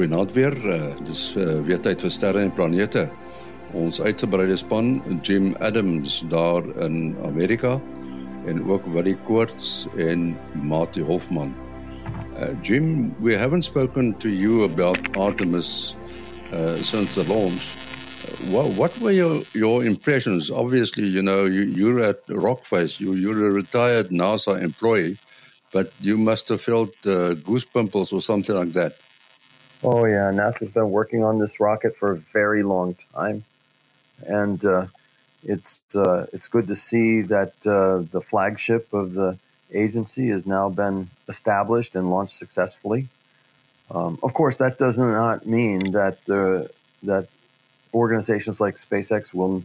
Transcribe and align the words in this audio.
Goeienaand 0.00 0.32
weer. 0.32 0.54
Uh, 0.64 0.76
dis 1.04 1.34
uh, 1.36 1.58
weer 1.66 1.80
tyd 1.84 2.00
vir 2.00 2.10
sterre 2.14 2.40
en 2.40 2.52
planete. 2.56 3.02
Ons 3.76 3.98
uitgebreide 4.00 4.54
span 4.56 4.94
Jim 5.20 5.50
Adams 5.60 6.22
daar 6.32 6.64
in 6.80 7.18
Amerika 7.28 7.74
en 8.48 8.62
ook 8.64 8.86
Willie 8.94 9.18
Koorts 9.28 9.90
en 10.00 10.38
Mati 10.56 11.04
Hofman. 11.04 11.52
Uh, 12.32 12.48
Jim, 12.62 13.12
we 13.20 13.36
haven't 13.36 13.68
spoken 13.68 14.14
to 14.24 14.32
you 14.32 14.64
about 14.64 14.96
Artemis 15.18 15.94
uh, 16.54 16.76
since 16.76 17.12
the 17.20 17.28
launch. 17.28 17.76
What, 18.48 18.72
what 18.80 18.98
were 19.02 19.12
your, 19.12 19.42
your 19.52 19.84
impressions? 19.84 20.50
Obviously, 20.50 21.04
you 21.04 21.20
know, 21.20 21.44
you, 21.44 21.68
you're 21.76 22.00
at 22.00 22.26
Rockface, 22.28 23.00
you, 23.00 23.12
you're 23.16 23.46
a 23.48 23.50
retired 23.50 24.08
NASA 24.08 24.62
employee, 24.62 25.18
but 25.72 25.92
you 26.00 26.16
must 26.16 26.48
have 26.48 26.62
felt 26.62 26.96
uh, 27.04 27.36
goosebumps 27.44 28.14
or 28.14 28.22
something 28.22 28.56
like 28.56 28.72
that. 28.72 28.96
Oh 29.82 30.04
yeah, 30.04 30.30
NASA's 30.30 30.70
been 30.70 30.90
working 30.90 31.24
on 31.24 31.38
this 31.38 31.58
rocket 31.58 31.96
for 31.96 32.12
a 32.12 32.16
very 32.16 32.62
long 32.62 32.96
time, 33.14 33.44
and 34.26 34.62
uh, 34.62 34.86
it's 35.42 35.80
uh, 35.94 36.26
it's 36.34 36.48
good 36.48 36.66
to 36.68 36.76
see 36.76 37.22
that 37.22 37.54
uh, 37.66 38.04
the 38.12 38.20
flagship 38.20 38.92
of 38.92 39.14
the 39.14 39.38
agency 39.72 40.28
has 40.28 40.46
now 40.46 40.68
been 40.68 41.08
established 41.28 41.94
and 41.94 42.10
launched 42.10 42.36
successfully. 42.36 43.08
Um, 43.90 44.18
of 44.22 44.34
course, 44.34 44.58
that 44.58 44.78
does 44.78 44.98
not 44.98 45.46
mean 45.46 45.78
that 45.92 46.22
the 46.26 46.70
that 47.04 47.28
organizations 47.94 48.60
like 48.60 48.76
SpaceX 48.76 49.32
will 49.32 49.62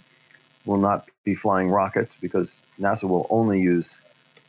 will 0.65 0.79
not 0.79 1.09
be 1.25 1.35
flying 1.35 1.69
rockets 1.69 2.15
because 2.21 2.61
NASA 2.79 3.03
will 3.03 3.27
only 3.29 3.59
use 3.59 3.97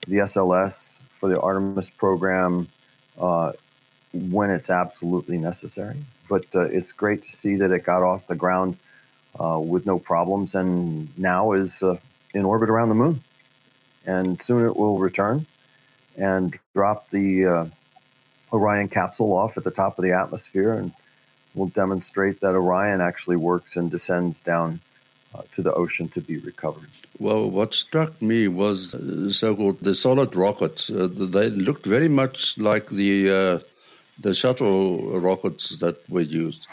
the 0.06 0.18
SLS 0.18 0.98
for 1.18 1.28
the 1.28 1.40
Artemis 1.40 1.90
program 1.90 2.68
uh, 3.18 3.50
when 4.30 4.50
it's 4.50 4.70
absolutely 4.70 5.38
necessary. 5.38 5.96
But 6.28 6.46
uh, 6.54 6.62
it's 6.62 6.92
great 6.92 7.22
to 7.24 7.36
see 7.36 7.56
that 7.56 7.70
it 7.70 7.84
got 7.84 8.02
off 8.02 8.26
the 8.26 8.34
ground 8.34 8.76
uh, 9.38 9.58
with 9.58 9.86
no 9.86 9.98
problems 9.98 10.54
and 10.54 11.08
now 11.18 11.52
is 11.52 11.82
uh, 11.82 11.96
in 12.34 12.44
orbit 12.44 12.70
around 12.70 12.88
the 12.88 12.94
moon. 12.94 13.20
And 14.06 14.40
soon 14.40 14.64
it 14.66 14.76
will 14.76 14.98
return 14.98 15.46
and 16.16 16.58
drop 16.74 17.10
the 17.10 17.46
uh, 17.46 17.66
Orion 18.52 18.88
capsule 18.88 19.32
off 19.32 19.56
at 19.56 19.64
the 19.64 19.70
top 19.70 19.98
of 19.98 20.04
the 20.04 20.12
atmosphere 20.12 20.72
and 20.72 20.92
will 21.54 21.66
demonstrate 21.66 22.40
that 22.40 22.54
Orion 22.54 23.00
actually 23.00 23.36
works 23.36 23.76
and 23.76 23.90
descends 23.90 24.40
down 24.40 24.80
uh, 25.34 25.42
to 25.52 25.62
the 25.62 25.72
ocean 25.74 26.08
to 26.10 26.20
be 26.20 26.38
recovered. 26.38 26.88
Well, 27.18 27.50
what 27.50 27.74
struck 27.74 28.20
me 28.20 28.46
was 28.46 28.94
uh, 28.94 29.30
so-called 29.30 29.80
the 29.80 29.94
solid 29.94 30.36
rockets. 30.36 30.88
they 30.88 31.50
looked 31.50 31.86
very 31.86 32.08
much 32.08 32.58
like 32.58 32.88
the 32.88 33.62
the 34.18 34.34
shuttle 34.34 35.20
rockets 35.20 35.76
that 35.78 36.08
were 36.08 36.20
used. 36.20 36.66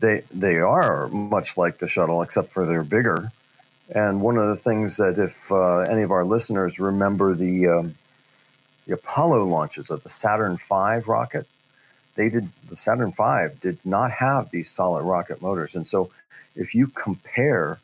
They 0.00 0.22
they 0.32 0.56
are 0.56 1.08
much 1.08 1.56
like 1.56 1.78
the 1.78 1.88
shuttle, 1.88 2.22
except 2.22 2.52
for 2.52 2.66
they're 2.66 2.82
bigger. 2.82 3.30
And 3.94 4.22
one 4.22 4.38
of 4.38 4.48
the 4.48 4.56
things 4.56 4.96
that, 4.96 5.18
if 5.18 5.36
uh, 5.50 5.80
any 5.80 6.02
of 6.02 6.10
our 6.10 6.24
listeners 6.24 6.78
remember 6.78 7.34
the 7.34 7.68
um, 7.68 7.94
the 8.86 8.94
Apollo 8.94 9.44
launches 9.44 9.90
of 9.90 10.02
the 10.02 10.08
Saturn 10.08 10.56
V 10.56 11.00
rocket, 11.06 11.46
they 12.14 12.28
did 12.28 12.48
the 12.68 12.76
Saturn 12.76 13.12
V 13.12 13.54
did 13.60 13.78
not 13.84 14.10
have 14.10 14.50
these 14.50 14.70
solid 14.70 15.02
rocket 15.02 15.42
motors, 15.42 15.74
and 15.74 15.86
so 15.86 16.10
if 16.56 16.74
you 16.74 16.86
compare 16.88 17.78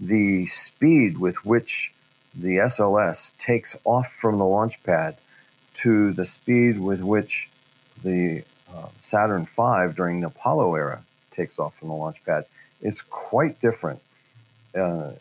the 0.00 0.46
speed 0.46 1.18
with 1.18 1.44
which 1.44 1.92
the 2.34 2.56
SLS 2.56 3.36
takes 3.38 3.76
off 3.84 4.12
from 4.12 4.38
the 4.38 4.44
launch 4.44 4.82
pad 4.82 5.16
to 5.74 6.12
the 6.12 6.24
speed 6.24 6.78
with 6.78 7.00
which 7.00 7.48
the 8.04 8.44
uh, 8.72 8.88
Saturn 9.02 9.46
V 9.46 9.92
during 9.96 10.20
the 10.20 10.28
Apollo 10.28 10.74
era 10.74 11.02
takes 11.32 11.58
off 11.58 11.74
from 11.76 11.88
the 11.88 11.94
launch 11.94 12.24
pad 12.24 12.44
is 12.80 13.02
quite 13.02 13.60
different. 13.60 14.00
Uh, 14.74 15.12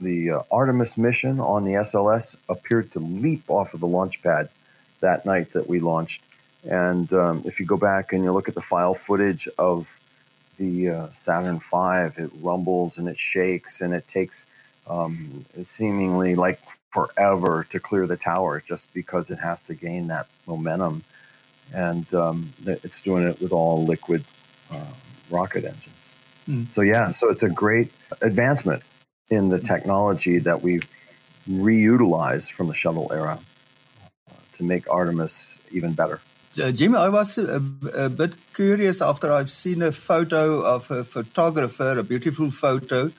the 0.00 0.30
uh, 0.30 0.42
Artemis 0.50 0.98
mission 0.98 1.40
on 1.40 1.64
the 1.64 1.72
SLS 1.72 2.36
appeared 2.48 2.92
to 2.92 3.00
leap 3.00 3.44
off 3.48 3.74
of 3.74 3.80
the 3.80 3.86
launch 3.86 4.22
pad 4.22 4.48
that 5.00 5.24
night 5.24 5.52
that 5.52 5.68
we 5.68 5.80
launched. 5.80 6.22
And 6.68 7.12
um, 7.12 7.42
if 7.44 7.60
you 7.60 7.66
go 7.66 7.76
back 7.76 8.12
and 8.12 8.24
you 8.24 8.32
look 8.32 8.48
at 8.48 8.54
the 8.54 8.62
file 8.62 8.94
footage 8.94 9.48
of 9.58 9.88
the 10.58 10.90
uh, 10.90 11.08
Saturn 11.12 11.58
V, 11.58 12.22
it 12.22 12.30
rumbles 12.40 12.98
and 12.98 13.08
it 13.08 13.18
shakes 13.18 13.80
and 13.80 13.94
it 13.94 14.06
takes 14.08 14.46
um, 14.86 15.44
seemingly 15.62 16.34
like 16.34 16.60
forever 16.90 17.66
to 17.70 17.80
clear 17.80 18.06
the 18.06 18.16
tower 18.16 18.62
just 18.66 18.92
because 18.94 19.30
it 19.30 19.38
has 19.38 19.62
to 19.62 19.74
gain 19.74 20.08
that 20.08 20.26
momentum 20.46 21.02
and 21.74 22.12
um, 22.14 22.52
it's 22.64 23.00
doing 23.00 23.26
it 23.26 23.40
with 23.40 23.52
all 23.52 23.84
liquid 23.84 24.24
uh, 24.70 24.92
rocket 25.30 25.64
engines. 25.64 26.12
Mm. 26.48 26.72
So 26.72 26.82
yeah, 26.82 27.10
so 27.10 27.30
it's 27.30 27.42
a 27.42 27.50
great 27.50 27.92
advancement 28.20 28.82
in 29.28 29.48
the 29.48 29.58
technology 29.58 30.38
that 30.38 30.62
we've 30.62 30.88
reutilized 31.48 32.50
from 32.52 32.68
the 32.68 32.74
shuttle 32.74 33.10
era 33.12 33.38
uh, 34.30 34.34
to 34.54 34.64
make 34.64 34.88
Artemis 34.88 35.58
even 35.70 35.92
better. 35.92 36.20
Uh, 36.62 36.70
Jim, 36.70 36.94
I 36.94 37.08
was 37.08 37.36
a, 37.36 37.60
a, 37.96 38.08
bit 38.08 38.34
curious 38.54 39.02
after 39.02 39.32
I've 39.32 39.50
seen 39.50 39.82
a 39.82 39.90
photo 39.90 40.60
of 40.60 40.88
a 40.88 41.02
photographer, 41.02 41.98
a 41.98 42.04
beautiful 42.04 42.52
photo 42.52 43.10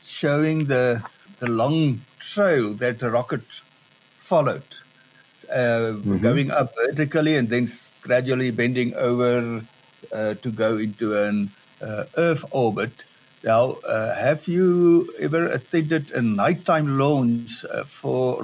showing 0.00 0.66
the 0.66 1.02
the 1.40 1.48
long 1.48 2.02
trail 2.20 2.72
that 2.74 3.00
the 3.00 3.10
rocket 3.10 3.42
followed, 4.20 4.62
uh, 5.50 5.94
mm-hmm. 5.94 6.18
going 6.18 6.50
up 6.50 6.74
vertically 6.74 7.36
and 7.36 7.48
then 7.48 7.68
gradually 8.02 8.50
bending 8.50 8.94
over 8.94 9.62
uh, 10.12 10.34
to 10.34 10.50
go 10.50 10.76
into 10.78 11.16
an 11.16 11.50
uh, 11.80 12.04
Earth 12.16 12.44
orbit. 12.50 13.04
Now, 13.42 13.76
uh, 13.86 14.14
have 14.14 14.48
you 14.48 15.12
ever 15.20 15.46
attended 15.46 16.10
a 16.12 16.22
nighttime 16.22 16.98
launch 16.98 17.64
uh, 17.70 17.84
for 17.84 18.42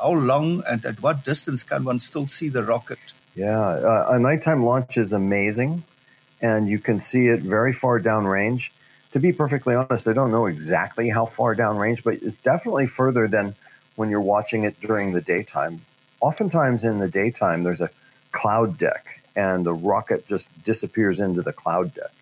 how 0.00 0.12
long 0.12 0.62
and 0.66 0.84
at 0.86 1.02
what 1.02 1.24
distance 1.24 1.62
can 1.62 1.84
one 1.84 1.98
still 1.98 2.26
see 2.26 2.48
the 2.48 2.62
rocket? 2.62 2.98
Yeah, 3.34 3.60
uh, 3.60 4.06
a 4.10 4.18
nighttime 4.18 4.64
launch 4.64 4.96
is 4.96 5.12
amazing, 5.12 5.84
and 6.40 6.68
you 6.68 6.78
can 6.78 6.98
see 6.98 7.26
it 7.28 7.40
very 7.40 7.74
far 7.74 8.00
downrange. 8.00 8.70
To 9.12 9.20
be 9.20 9.32
perfectly 9.32 9.74
honest, 9.74 10.08
I 10.08 10.14
don't 10.14 10.30
know 10.30 10.46
exactly 10.46 11.08
how 11.10 11.26
far 11.26 11.54
downrange, 11.54 12.02
but 12.02 12.14
it's 12.14 12.36
definitely 12.36 12.86
further 12.86 13.28
than 13.28 13.54
when 13.96 14.08
you're 14.10 14.20
watching 14.20 14.64
it 14.64 14.80
during 14.80 15.12
the 15.12 15.20
daytime. 15.20 15.82
Oftentimes 16.20 16.84
in 16.84 16.98
the 16.98 17.08
daytime, 17.08 17.62
there's 17.62 17.80
a 17.80 17.90
cloud 18.32 18.78
deck, 18.78 19.22
and 19.36 19.64
the 19.64 19.72
rocket 19.72 20.26
just 20.26 20.48
disappears 20.64 21.20
into 21.20 21.42
the 21.42 21.52
cloud 21.52 21.94
deck. 21.94 22.12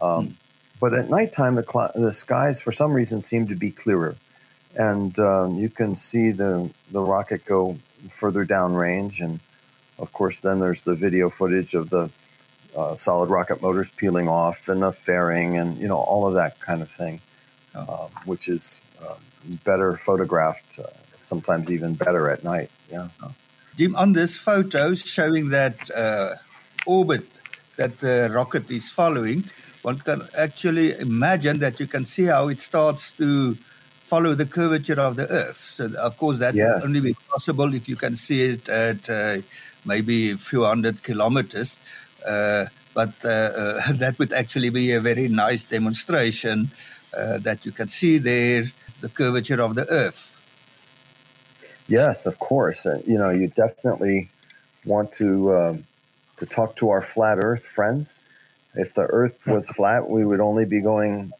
Um, 0.00 0.28
mm. 0.28 0.32
But 0.78 0.94
at 0.94 1.08
nighttime, 1.08 1.54
the, 1.54 1.64
cl- 1.64 1.92
the 1.94 2.12
skies, 2.12 2.60
for 2.60 2.72
some 2.72 2.92
reason, 2.92 3.22
seem 3.22 3.48
to 3.48 3.54
be 3.54 3.70
clearer, 3.70 4.16
and 4.74 5.18
um, 5.18 5.54
you 5.58 5.70
can 5.70 5.96
see 5.96 6.30
the 6.30 6.70
the 6.90 7.00
rocket 7.00 7.44
go 7.46 7.78
further 8.10 8.44
down 8.44 8.74
range. 8.74 9.20
And 9.20 9.40
of 9.98 10.12
course, 10.12 10.40
then 10.40 10.60
there's 10.60 10.82
the 10.82 10.94
video 10.94 11.30
footage 11.30 11.74
of 11.74 11.88
the 11.88 12.10
uh, 12.76 12.94
solid 12.94 13.30
rocket 13.30 13.62
motors 13.62 13.90
peeling 13.90 14.28
off 14.28 14.68
and 14.68 14.82
the 14.82 14.92
fairing, 14.92 15.56
and 15.56 15.78
you 15.78 15.88
know 15.88 15.96
all 15.96 16.26
of 16.26 16.34
that 16.34 16.60
kind 16.60 16.82
of 16.82 16.90
thing, 16.90 17.20
uh, 17.74 18.08
which 18.26 18.48
is 18.48 18.82
uh, 19.02 19.14
better 19.64 19.96
photographed, 19.96 20.78
uh, 20.78 20.88
sometimes 21.26 21.70
even 21.70 21.94
better 21.94 22.30
at 22.30 22.44
night. 22.44 22.70
Yeah. 22.90 23.08
Jim, 23.76 23.94
on 23.96 24.12
this 24.12 24.36
photo 24.36 24.94
showing 24.94 25.50
that 25.50 25.90
uh, 25.90 26.34
orbit 26.86 27.40
that 27.76 28.00
the 28.00 28.30
rocket 28.32 28.70
is 28.70 28.90
following, 28.90 29.44
one 29.82 29.98
can 29.98 30.22
actually 30.36 30.98
imagine 30.98 31.58
that 31.58 31.78
you 31.78 31.86
can 31.86 32.06
see 32.06 32.24
how 32.24 32.48
it 32.48 32.60
starts 32.60 33.12
to 33.12 33.54
follow 33.54 34.34
the 34.34 34.46
curvature 34.46 35.00
of 35.00 35.16
the 35.16 35.28
Earth. 35.28 35.72
So, 35.74 35.90
of 35.98 36.16
course, 36.16 36.38
that 36.38 36.54
yes. 36.54 36.82
only 36.84 37.00
be 37.00 37.14
possible 37.28 37.74
if 37.74 37.88
you 37.88 37.96
can 37.96 38.16
see 38.16 38.42
it 38.42 38.68
at 38.68 39.10
uh, 39.10 39.38
maybe 39.84 40.30
a 40.30 40.36
few 40.36 40.64
hundred 40.64 41.02
kilometers. 41.02 41.78
Uh, 42.26 42.66
but 42.94 43.12
uh, 43.24 43.28
uh 43.28 43.92
that 44.02 44.18
would 44.18 44.32
actually 44.32 44.70
be 44.70 44.92
a 44.92 45.00
very 45.00 45.28
nice 45.28 45.64
demonstration 45.64 46.70
uh, 47.16 47.38
that 47.38 47.66
you 47.66 47.72
can 47.72 47.88
see 47.88 48.18
there 48.18 48.70
the 49.00 49.08
curvature 49.08 49.60
of 49.60 49.74
the 49.74 49.86
Earth. 49.90 50.35
Yes, 51.88 52.26
of 52.26 52.38
course. 52.38 52.86
Uh, 52.86 53.00
you 53.06 53.18
know, 53.18 53.30
you 53.30 53.48
definitely 53.48 54.28
want 54.84 55.12
to 55.14 55.56
um, 55.56 55.86
to 56.38 56.46
talk 56.46 56.76
to 56.76 56.90
our 56.90 57.02
flat 57.02 57.38
Earth 57.38 57.64
friends. 57.64 58.18
If 58.74 58.94
the 58.94 59.02
Earth 59.02 59.38
was 59.46 59.68
flat, 59.68 60.08
we 60.08 60.24
would 60.24 60.40
only 60.40 60.64
be 60.64 60.80
going 60.80 61.32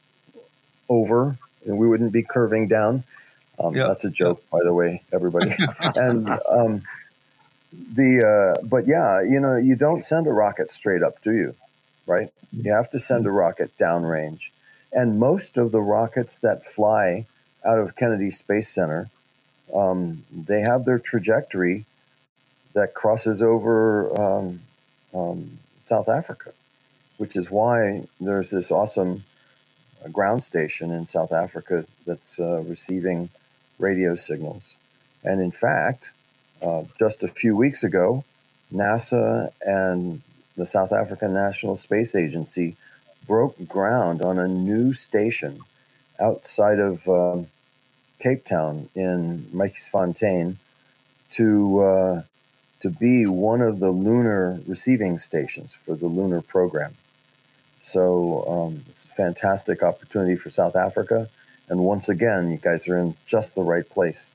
over, 0.89 1.37
and 1.65 1.79
we 1.79 1.89
wouldn't 1.89 2.13
be 2.13 2.23
curving 2.23 2.69
down. 2.69 3.05
Um, 3.59 3.75
yeah. 3.75 3.89
That's 3.89 4.05
a 4.05 4.11
joke, 4.11 4.43
by 4.51 4.61
the 4.63 4.73
way, 4.73 5.03
everybody. 5.13 5.55
and 5.97 6.31
um, 6.49 6.83
the 7.73 8.57
uh, 8.57 8.63
but 8.63 8.87
yeah, 8.87 9.23
you 9.23 9.41
know, 9.41 9.57
you 9.57 9.75
don't 9.75 10.05
send 10.05 10.27
a 10.27 10.33
rocket 10.33 10.71
straight 10.71 11.03
up, 11.03 11.23
do 11.23 11.33
you? 11.33 11.55
Right? 12.07 12.31
You 12.53 12.73
have 12.73 12.91
to 12.91 13.01
send 13.01 13.27
a 13.27 13.31
rocket 13.31 13.77
downrange, 13.79 14.51
and 14.93 15.19
most 15.19 15.59
of 15.59 15.73
the 15.73 15.81
rockets 15.81 16.39
that 16.39 16.65
fly 16.65 17.27
out 17.65 17.79
of 17.79 17.97
Kennedy 17.97 18.31
Space 18.31 18.69
Center 18.69 19.11
um, 19.75 20.25
they 20.33 20.61
have 20.63 20.85
their 20.85 20.99
trajectory 20.99 21.87
that 22.75 22.95
crosses 22.95 23.43
over 23.43 24.21
um, 24.21 24.63
um, 25.15 25.59
South 25.83 26.09
Africa. 26.09 26.53
which 27.19 27.37
is 27.37 27.51
why 27.51 28.05
there's 28.21 28.51
this 28.51 28.71
awesome 28.71 29.25
uh, 30.05 30.09
ground 30.09 30.45
station 30.45 30.91
in 30.91 31.07
South 31.07 31.33
Africa 31.33 31.87
that's 32.07 32.41
uh, 32.41 32.63
receiving 32.67 33.31
radio 33.79 34.17
signals. 34.17 34.75
And 35.25 35.41
in 35.41 35.51
fact, 35.53 36.11
uh, 36.63 36.85
just 36.99 37.23
a 37.23 37.29
few 37.29 37.57
weeks 37.57 37.85
ago, 37.85 38.25
NASA 38.75 39.53
and 39.63 40.23
the 40.57 40.67
South 40.67 40.93
African 40.93 41.35
National 41.35 41.77
Space 41.77 42.15
Agency 42.15 42.77
broke 43.27 43.69
ground 43.69 44.23
on 44.23 44.39
a 44.39 44.49
new 44.49 44.95
station 44.95 45.61
outside 46.21 46.79
of 46.81 47.09
um, 47.09 47.49
Cape 48.27 48.45
Town 48.45 48.89
in 48.97 49.49
Matjiesfontein 49.55 50.57
to 51.31 51.81
uh, 51.81 52.23
to 52.81 52.91
be 52.91 53.25
one 53.25 53.61
of 53.61 53.79
the 53.79 53.91
lunar 53.91 54.61
receiving 54.67 55.21
stations 55.21 55.71
for 55.85 55.95
the 55.95 56.09
lunar 56.09 56.43
program. 56.43 56.95
So 57.85 58.45
um, 58.49 58.85
it's 58.89 59.05
a 59.05 59.15
fantastic 59.25 59.85
opportunity 59.85 60.35
for 60.35 60.51
South 60.51 60.75
Africa, 60.75 61.29
and 61.69 61.79
once 61.79 62.09
again, 62.09 62.51
you 62.51 62.57
guys 62.57 62.89
are 62.89 62.99
in 62.99 63.15
just 63.27 63.55
the 63.55 63.63
right 63.63 63.89
place 63.89 64.33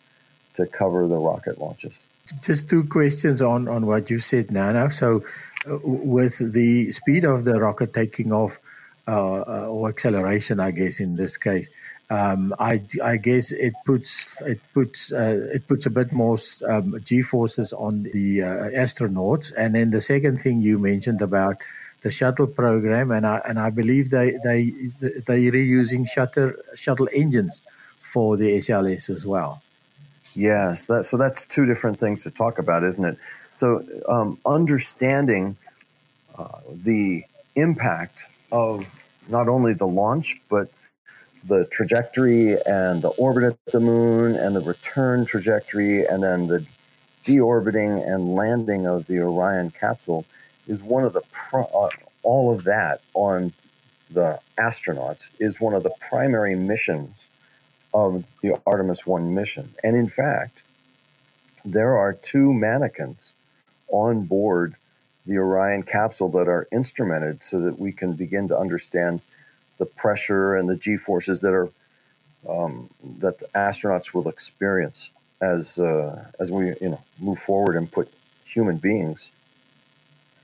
to 0.56 0.66
cover 0.66 1.06
the 1.06 1.18
rocket 1.18 1.60
launches. 1.60 1.96
Just 2.42 2.70
two 2.70 2.86
questions 2.86 3.42
on 3.42 3.68
on 3.68 3.86
what 3.86 4.10
you 4.10 4.20
said, 4.20 4.52
Nana. 4.52 4.90
So, 4.92 5.26
uh, 5.70 5.80
with 5.84 6.36
the 6.54 6.94
speed 6.94 7.26
of 7.26 7.44
the 7.44 7.60
rocket 7.60 7.94
taking 7.94 8.32
off, 8.32 8.58
uh, 9.06 9.42
uh, 9.42 9.68
or 9.68 9.90
acceleration, 9.90 10.62
I 10.62 10.72
guess 10.72 11.02
in 11.02 11.18
this 11.18 11.36
case, 11.36 11.68
um, 12.12 12.54
I, 12.60 12.82
I, 13.02 13.16
guess 13.16 13.54
it 13.54 13.74
puts 13.86 14.42
it 14.42 14.60
puts 14.74 15.14
uh, 15.14 15.50
it 15.54 15.66
puts 15.66 15.86
a 15.86 15.90
bit 15.90 16.12
more 16.12 16.38
um, 16.68 17.00
g 17.06 17.22
forces 17.22 17.72
on 17.72 18.04
the 18.04 18.44
uh, 18.44 18.70
astronauts. 18.84 19.54
And 19.56 19.76
then 19.76 19.92
the 19.92 20.02
second 20.02 20.42
thing 20.42 20.62
you 20.62 20.78
mentioned 20.78 21.22
about 21.22 21.58
the 22.02 22.12
shuttle 22.12 22.48
program, 22.48 23.12
and 23.12 23.26
I 23.26 23.42
and 23.48 23.58
I 23.58 23.70
believe 23.70 24.10
they 24.10 24.32
they 24.44 24.72
they 25.00 25.50
reusing 25.52 26.06
shuttle 26.06 26.52
shuttle 26.76 27.08
engines 27.14 27.62
for 28.02 28.36
the 28.36 28.58
SLS 28.58 29.10
as 29.10 29.26
well. 29.26 29.62
Yes, 30.36 30.88
that, 30.88 31.06
so 31.06 31.16
that's 31.16 31.46
two 31.46 31.66
different 31.66 31.98
things 31.98 32.24
to 32.24 32.32
talk 32.32 32.60
about, 32.60 32.84
isn't 32.84 33.06
it? 33.06 33.18
So 33.56 33.86
um, 34.10 34.38
understanding 34.46 35.56
uh, 36.38 36.60
the 36.74 37.24
impact 37.56 38.26
of 38.52 38.86
not 39.30 39.48
only 39.48 39.74
the 39.74 39.88
launch 39.88 40.42
but 40.50 40.70
the 41.44 41.66
trajectory 41.66 42.54
and 42.66 43.02
the 43.02 43.10
orbit 43.18 43.44
at 43.44 43.58
the 43.72 43.80
moon 43.80 44.36
and 44.36 44.56
the 44.56 44.62
return 44.62 45.26
trajectory 45.26 46.06
and 46.06 46.22
then 46.22 46.48
the 46.48 46.66
deorbiting 47.26 48.06
and 48.08 48.36
landing 48.36 48.86
of 48.86 49.08
the 49.08 49.20
Orion 49.20 49.72
capsule 49.72 50.26
is 50.68 50.82
one 50.82 51.04
of 51.04 51.14
the 51.14 51.22
pro- 51.32 51.64
uh, 51.66 51.90
all 52.24 52.54
of 52.54 52.64
that 52.66 53.02
on 53.14 53.54
the 54.12 54.40
astronauts 54.58 55.30
is 55.40 55.60
one 55.60 55.74
of 55.74 55.84
the 55.84 55.94
primary 56.10 56.56
missions 56.56 57.30
of 57.94 58.24
the 58.42 58.60
Artemis 58.66 59.06
1 59.06 59.34
mission. 59.34 59.74
And 59.84 59.96
in 59.96 60.08
fact, 60.08 60.62
there 61.66 61.98
are 61.98 62.14
two 62.14 62.54
mannequins 62.54 63.34
on 63.90 64.24
board 64.24 64.76
the 65.26 65.38
Orion 65.38 65.84
capsule 65.84 66.30
that 66.30 66.48
are 66.48 66.68
instrumented 66.72 67.44
so 67.44 67.62
that 67.62 67.80
we 67.80 67.92
can 67.92 68.14
begin 68.14 68.48
to 68.48 68.58
understand 68.58 69.22
the 69.82 69.86
pressure 69.88 70.56
and 70.56 70.70
the 70.70 70.76
g 70.76 70.96
forces 70.96 71.42
that 71.42 71.54
are 71.54 71.68
um, 72.48 72.88
that 73.20 73.40
the 73.40 73.48
astronauts 73.56 74.14
will 74.14 74.30
experience 74.30 75.10
as 75.42 75.80
uh, 75.80 76.24
as 76.40 76.52
we 76.52 76.68
you 76.80 76.90
know 76.90 77.02
move 77.20 77.40
forward 77.40 77.76
and 77.76 77.92
put 77.92 78.08
human 78.46 78.78
beings 78.78 79.32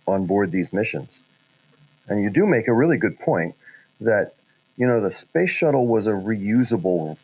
on 0.07 0.25
board 0.25 0.51
these 0.51 0.73
missions. 0.73 1.19
And 2.07 2.23
you 2.23 2.31
do 2.31 2.47
make 2.47 2.67
a 2.67 2.73
really 2.73 2.97
good 2.97 3.19
point 3.19 3.53
that 4.01 4.33
you 4.75 4.87
know 4.87 5.01
the 5.01 5.11
space 5.11 5.51
shuttle 5.51 5.85
was 5.85 6.07
a 6.07 6.17
reusable 6.31 7.17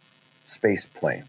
space 0.46 0.86
plane 0.86 1.24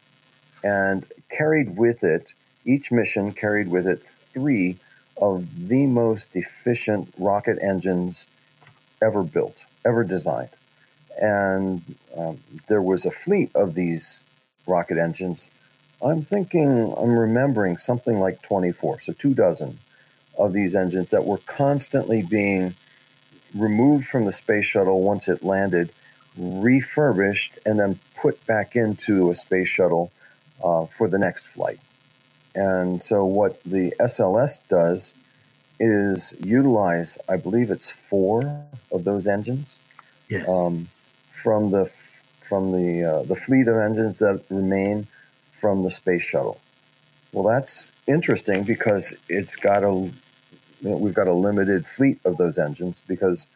and 0.63 1.07
carried 1.31 1.79
with 1.79 2.05
it 2.05 2.27
each 2.67 2.93
mission 2.93 3.33
carried 3.33 3.69
with 3.69 3.87
it 3.87 4.03
three 4.35 4.77
of 5.17 5.47
the 5.69 5.87
most 5.87 6.37
efficient 6.37 7.15
rocket 7.17 7.59
engines 7.63 8.27
ever 9.01 9.23
built, 9.23 9.65
ever 9.85 10.03
designed 10.03 10.51
and 11.21 11.83
um, 12.17 12.39
there 12.69 12.83
was 12.83 13.05
a 13.05 13.11
fleet 13.11 13.51
of 13.55 13.75
these 13.75 14.21
rocket 14.67 14.99
engines. 14.99 15.51
I'm 16.03 16.23
thinking, 16.23 16.95
I'm 16.97 17.19
remembering 17.19 17.79
something 17.79 18.21
like 18.21 18.43
24, 18.43 19.01
so 19.01 19.13
two 19.13 19.35
dozen 19.35 19.79
of 20.39 20.53
these 20.53 20.75
engines 20.75 21.11
that 21.11 21.25
were 21.25 21.39
constantly 21.39 22.23
being 22.23 22.75
removed 23.55 24.07
from 24.07 24.25
the 24.25 24.33
space 24.33 24.67
shuttle 24.67 25.03
once 25.03 25.29
it 25.29 25.45
landed, 25.45 25.93
refurbished, 26.37 27.59
and 27.65 27.79
then 27.79 27.99
put 28.17 28.45
back 28.47 28.75
into 28.75 29.31
a 29.31 29.35
space 29.35 29.69
shuttle 29.69 30.11
uh, 30.63 30.87
for 30.87 31.09
the 31.09 31.19
next 31.19 31.47
flight. 31.47 31.79
And 32.55 33.03
so, 33.03 33.25
what 33.25 33.63
the 33.65 33.95
SLS 34.01 34.61
does 34.69 35.15
is 35.81 36.35
utilize, 36.41 37.19
I 37.29 37.37
believe 37.37 37.71
it's 37.71 37.91
four 37.91 38.65
of 38.93 39.05
those 39.05 39.27
engines. 39.27 39.79
Yes. 40.29 40.49
Um, 40.49 40.89
from 41.44 41.70
the 41.70 41.85
from 42.49 42.73
the 42.73 43.05
uh, 43.05 43.23
the 43.25 43.37
fleet 43.37 43.69
of 43.69 43.76
engines 43.76 44.19
that 44.19 44.43
remain 44.49 45.06
from 45.52 45.82
the 45.82 45.91
space 45.91 46.25
shuttle. 46.25 46.58
Well, 47.32 47.44
that's 47.44 47.93
interesting 48.06 48.64
because 48.64 49.12
it's 49.29 49.55
got 49.55 49.85
a 49.85 49.91
you 49.91 50.12
know, 50.91 50.96
we've 50.96 51.14
got 51.14 51.29
a 51.29 51.35
limited 51.35 51.87
fleet 51.87 52.19
of 52.25 52.38
those 52.38 52.56
engines 52.56 53.02
because 53.06 53.46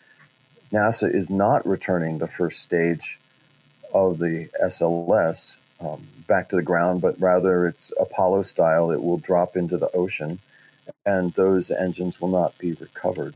NASA 0.70 1.12
is 1.12 1.31
not 1.31 1.67
returning 1.67 2.19
the 2.19 2.29
first 2.29 2.61
stage 2.61 3.19
of 3.94 4.19
the 4.19 4.50
SLS 4.62 5.56
um, 5.81 6.06
back 6.26 6.50
to 6.50 6.56
the 6.56 6.62
ground, 6.62 7.00
but 7.00 7.19
rather 7.19 7.67
it's 7.67 7.90
Apollo 7.99 8.43
style. 8.43 8.90
It 8.90 9.02
will 9.02 9.17
drop 9.17 9.56
into 9.56 9.79
the 9.79 9.90
ocean, 9.93 10.40
and 11.06 11.32
those 11.32 11.70
engines 11.70 12.20
will 12.20 12.29
not 12.29 12.58
be 12.58 12.73
recovered. 12.73 13.35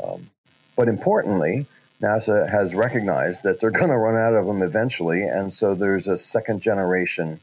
Um, 0.00 0.30
but 0.76 0.86
importantly, 0.88 1.66
NASA 2.02 2.48
has 2.48 2.74
recognized 2.74 3.42
that 3.42 3.60
they're 3.60 3.70
going 3.82 3.90
to 3.90 3.96
run 3.96 4.16
out 4.16 4.34
of 4.34 4.46
them 4.46 4.62
eventually, 4.62 5.22
and 5.22 5.52
so 5.52 5.74
there's 5.74 6.08
a 6.08 6.16
second 6.16 6.60
generation 6.60 7.40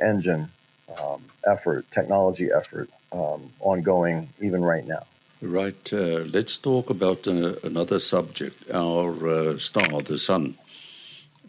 engine 0.00 0.50
um, 1.00 1.22
effort, 1.46 1.90
technology 1.90 2.50
effort, 2.50 2.90
um, 3.12 3.50
ongoing 3.60 4.28
even 4.40 4.62
right 4.64 4.86
now. 4.86 5.04
Right. 5.40 5.92
Uh, 5.92 6.24
let's 6.32 6.58
talk 6.58 6.90
about 6.90 7.28
uh, 7.28 7.54
another 7.62 7.98
subject 7.98 8.70
our 8.70 9.28
uh, 9.28 9.58
star, 9.58 10.02
the 10.02 10.18
sun. 10.18 10.56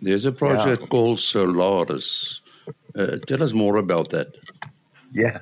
There's 0.01 0.25
a 0.25 0.31
project 0.31 0.81
yeah. 0.81 0.87
called 0.87 1.19
Solaris. 1.19 2.41
Uh, 2.97 3.17
tell 3.25 3.41
us 3.41 3.53
more 3.53 3.77
about 3.77 4.09
that. 4.09 4.35
Yeah. 5.13 5.39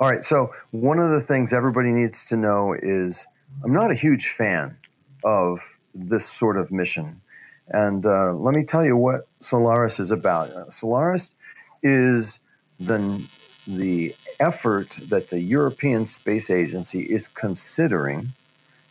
All 0.00 0.10
right. 0.10 0.24
So, 0.24 0.52
one 0.72 0.98
of 0.98 1.10
the 1.10 1.20
things 1.20 1.52
everybody 1.52 1.90
needs 1.90 2.24
to 2.26 2.36
know 2.36 2.74
is 2.74 3.26
I'm 3.62 3.72
not 3.72 3.92
a 3.92 3.94
huge 3.94 4.28
fan 4.28 4.76
of 5.22 5.78
this 5.94 6.28
sort 6.28 6.56
of 6.56 6.70
mission. 6.70 7.20
And 7.68 8.04
uh, 8.04 8.32
let 8.34 8.54
me 8.54 8.64
tell 8.64 8.84
you 8.84 8.96
what 8.96 9.28
Solaris 9.40 10.00
is 10.00 10.10
about. 10.10 10.50
Uh, 10.50 10.70
Solaris 10.70 11.34
is 11.82 12.40
the, 12.78 13.28
the 13.66 14.14
effort 14.40 14.90
that 15.08 15.30
the 15.30 15.40
European 15.40 16.06
Space 16.06 16.50
Agency 16.50 17.02
is 17.02 17.28
considering 17.28 18.32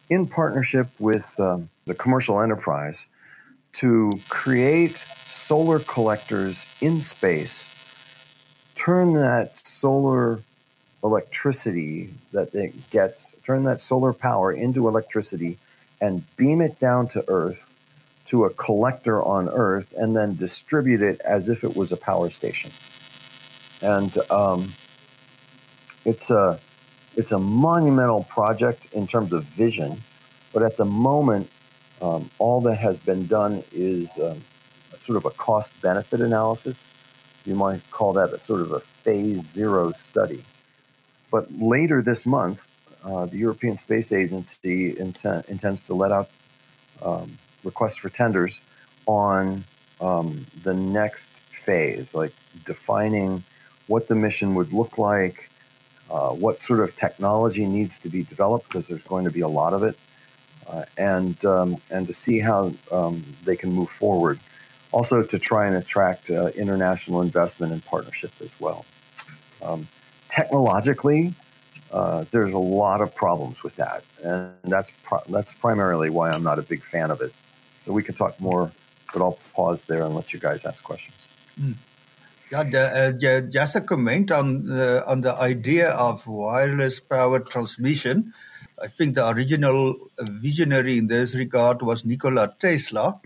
in 0.09 0.27
partnership 0.27 0.87
with 0.99 1.39
um, 1.39 1.69
the 1.85 1.93
commercial 1.93 2.41
enterprise 2.41 3.05
to 3.73 4.19
create 4.27 4.97
solar 5.25 5.79
collectors 5.79 6.65
in 6.81 7.01
space, 7.01 7.73
turn 8.75 9.13
that 9.13 9.57
solar 9.57 10.41
electricity 11.03 12.13
that 12.31 12.53
it 12.53 12.89
gets, 12.89 13.33
turn 13.43 13.63
that 13.63 13.79
solar 13.81 14.13
power 14.13 14.51
into 14.51 14.87
electricity 14.87 15.57
and 16.01 16.25
beam 16.35 16.61
it 16.61 16.79
down 16.79 17.07
to 17.09 17.23
Earth 17.27 17.75
to 18.25 18.45
a 18.45 18.49
collector 18.49 19.21
on 19.21 19.47
Earth 19.49 19.93
and 19.97 20.15
then 20.15 20.35
distribute 20.35 21.01
it 21.01 21.21
as 21.21 21.47
if 21.47 21.63
it 21.63 21.75
was 21.75 21.91
a 21.91 21.97
power 21.97 22.29
station. 22.29 22.71
And 23.81 24.15
um, 24.31 24.73
it's 26.05 26.29
a 26.29 26.59
it's 27.15 27.31
a 27.31 27.39
monumental 27.39 28.23
project 28.23 28.87
in 28.93 29.05
terms 29.05 29.33
of 29.33 29.43
vision, 29.43 30.01
but 30.53 30.63
at 30.63 30.77
the 30.77 30.85
moment, 30.85 31.49
um, 32.01 32.29
all 32.39 32.61
that 32.61 32.75
has 32.75 32.97
been 32.99 33.27
done 33.27 33.63
is 33.73 34.09
um, 34.19 34.41
sort 35.01 35.17
of 35.17 35.25
a 35.25 35.31
cost 35.31 35.79
benefit 35.81 36.21
analysis. 36.21 36.89
You 37.45 37.55
might 37.55 37.89
call 37.91 38.13
that 38.13 38.31
a 38.31 38.39
sort 38.39 38.61
of 38.61 38.71
a 38.71 38.79
phase 38.79 39.43
zero 39.51 39.91
study. 39.91 40.43
But 41.29 41.51
later 41.59 42.01
this 42.01 42.25
month, 42.25 42.67
uh, 43.03 43.25
the 43.25 43.37
European 43.37 43.77
Space 43.77 44.11
Agency 44.11 44.97
intends 44.97 45.83
to 45.83 45.93
let 45.93 46.11
out 46.11 46.29
um, 47.01 47.37
requests 47.63 47.97
for 47.97 48.09
tenders 48.09 48.61
on 49.05 49.63
um, 49.99 50.45
the 50.63 50.73
next 50.73 51.31
phase, 51.31 52.13
like 52.13 52.33
defining 52.65 53.43
what 53.87 54.07
the 54.07 54.15
mission 54.15 54.55
would 54.55 54.73
look 54.73 54.97
like, 54.97 55.49
uh, 56.09 56.29
what 56.29 56.59
sort 56.59 56.79
of 56.79 56.95
technology 56.95 57.65
needs 57.65 57.97
to 57.99 58.09
be 58.09 58.23
developed, 58.23 58.67
because 58.67 58.87
there's 58.87 59.03
going 59.03 59.25
to 59.25 59.31
be 59.31 59.41
a 59.41 59.47
lot 59.47 59.73
of 59.73 59.83
it, 59.83 59.97
uh, 60.67 60.85
and 60.97 61.43
um, 61.45 61.77
and 61.89 62.07
to 62.07 62.13
see 62.13 62.39
how 62.39 62.71
um, 62.91 63.23
they 63.45 63.55
can 63.55 63.71
move 63.71 63.89
forward. 63.89 64.39
Also, 64.91 65.23
to 65.23 65.39
try 65.39 65.67
and 65.67 65.75
attract 65.77 66.29
uh, 66.29 66.47
international 66.47 67.21
investment 67.21 67.71
and 67.71 67.83
partnership 67.85 68.31
as 68.41 68.53
well. 68.59 68.85
Um, 69.61 69.87
technologically, 70.27 71.33
uh, 71.91 72.25
there's 72.31 72.53
a 72.53 72.57
lot 72.57 73.01
of 73.01 73.13
problems 73.13 73.63
with 73.63 73.75
that, 73.75 74.03
and 74.23 74.53
that's 74.63 74.91
pro- 75.03 75.23
that's 75.29 75.53
primarily 75.53 76.09
why 76.09 76.31
I'm 76.31 76.43
not 76.43 76.59
a 76.59 76.61
big 76.61 76.83
fan 76.83 77.11
of 77.11 77.21
it. 77.21 77.33
So 77.85 77.91
we 77.91 78.03
can 78.03 78.15
talk 78.15 78.39
more, 78.39 78.71
but 79.13 79.21
I'll 79.21 79.39
pause 79.53 79.85
there 79.85 80.03
and 80.03 80.15
let 80.15 80.33
you 80.33 80.39
guys 80.39 80.65
ask 80.65 80.83
questions. 80.83 81.17
Mm. 81.59 81.75
Yeah, 82.51 83.11
uh, 83.15 83.41
just 83.41 83.75
a 83.75 83.81
comment 83.81 84.31
on 84.31 84.65
the 84.65 85.03
on 85.07 85.21
the 85.21 85.33
idea 85.33 85.89
of 85.91 86.27
wireless 86.27 86.99
power 86.99 87.39
transmission. 87.39 88.33
I 88.81 88.87
think 88.87 89.15
the 89.15 89.27
original 89.29 89.95
visionary 90.19 90.97
in 90.97 91.07
this 91.07 91.35
regard 91.35 91.81
was 91.81 92.03
Nikola 92.03 92.53
Tesla. 92.59 93.21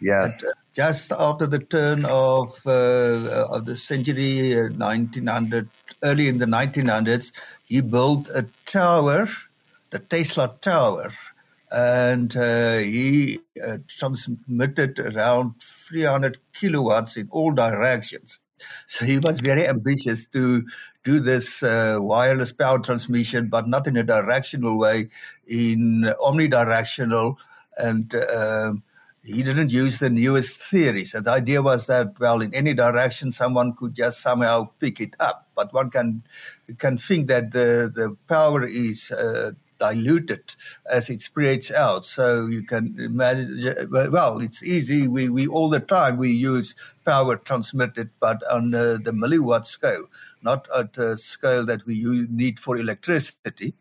Yes. 0.00 0.40
And, 0.40 0.50
uh, 0.50 0.52
just 0.72 1.10
after 1.12 1.46
the 1.46 1.58
turn 1.58 2.04
of 2.04 2.60
uh, 2.66 3.46
of 3.50 3.64
the 3.64 3.76
century, 3.76 4.54
1900, 4.54 5.64
uh, 5.64 5.68
early 6.02 6.28
in 6.28 6.36
the 6.36 6.44
1900s, 6.44 7.32
he 7.66 7.80
built 7.80 8.28
a 8.28 8.46
tower, 8.64 9.28
the 9.90 9.98
Tesla 9.98 10.54
Tower, 10.60 11.12
and 11.70 12.34
uh, 12.36 12.78
he 12.78 13.40
uh, 13.62 13.78
transmitted 13.88 14.98
around 15.00 15.54
300 15.60 16.38
kilowatts 16.54 17.16
in 17.16 17.28
all 17.30 17.50
directions. 17.50 18.38
So 18.86 19.04
he 19.04 19.18
was 19.18 19.40
very 19.40 19.66
ambitious 19.66 20.26
to 20.28 20.64
do 21.04 21.20
this 21.20 21.62
uh, 21.62 21.98
wireless 22.00 22.52
power 22.52 22.78
transmission, 22.78 23.48
but 23.48 23.68
not 23.68 23.86
in 23.86 23.96
a 23.96 24.04
directional 24.04 24.78
way, 24.78 25.10
in 25.46 26.02
omnidirectional. 26.20 27.36
And 27.76 28.14
uh, 28.14 28.74
he 29.22 29.42
didn't 29.42 29.72
use 29.72 29.98
the 29.98 30.08
newest 30.08 30.60
theories. 30.60 31.14
And 31.14 31.26
the 31.26 31.32
idea 31.32 31.60
was 31.60 31.86
that, 31.88 32.18
well, 32.20 32.40
in 32.40 32.54
any 32.54 32.74
direction, 32.74 33.32
someone 33.32 33.74
could 33.74 33.94
just 33.94 34.22
somehow 34.22 34.70
pick 34.78 35.00
it 35.00 35.14
up. 35.18 35.48
But 35.54 35.74
one 35.74 35.90
can 35.90 36.22
can 36.78 36.98
think 36.98 37.28
that 37.28 37.52
the, 37.52 37.90
the 37.94 38.16
power 38.28 38.66
is 38.66 39.10
uh, 39.12 39.52
diluted 39.78 40.54
as 40.90 41.10
it 41.10 41.20
spreads 41.20 41.70
out. 41.70 42.06
So 42.06 42.46
you 42.46 42.62
can 42.62 42.96
imagine, 42.98 43.88
well, 43.90 44.40
it's 44.40 44.62
easy. 44.62 45.06
We, 45.06 45.28
we 45.28 45.46
all 45.46 45.68
the 45.68 45.80
time 45.80 46.16
we 46.16 46.30
use 46.30 46.74
power 47.04 47.36
transmitted, 47.36 48.10
but 48.20 48.42
on 48.50 48.70
the, 48.70 49.00
the 49.02 49.12
milliwatt 49.12 49.66
scale, 49.66 50.06
not 50.42 50.68
at 50.74 50.94
the 50.94 51.16
scale 51.16 51.64
that 51.66 51.86
we 51.86 51.94
use, 51.94 52.28
need 52.30 52.58
for 52.58 52.76
electricity. 52.76 53.74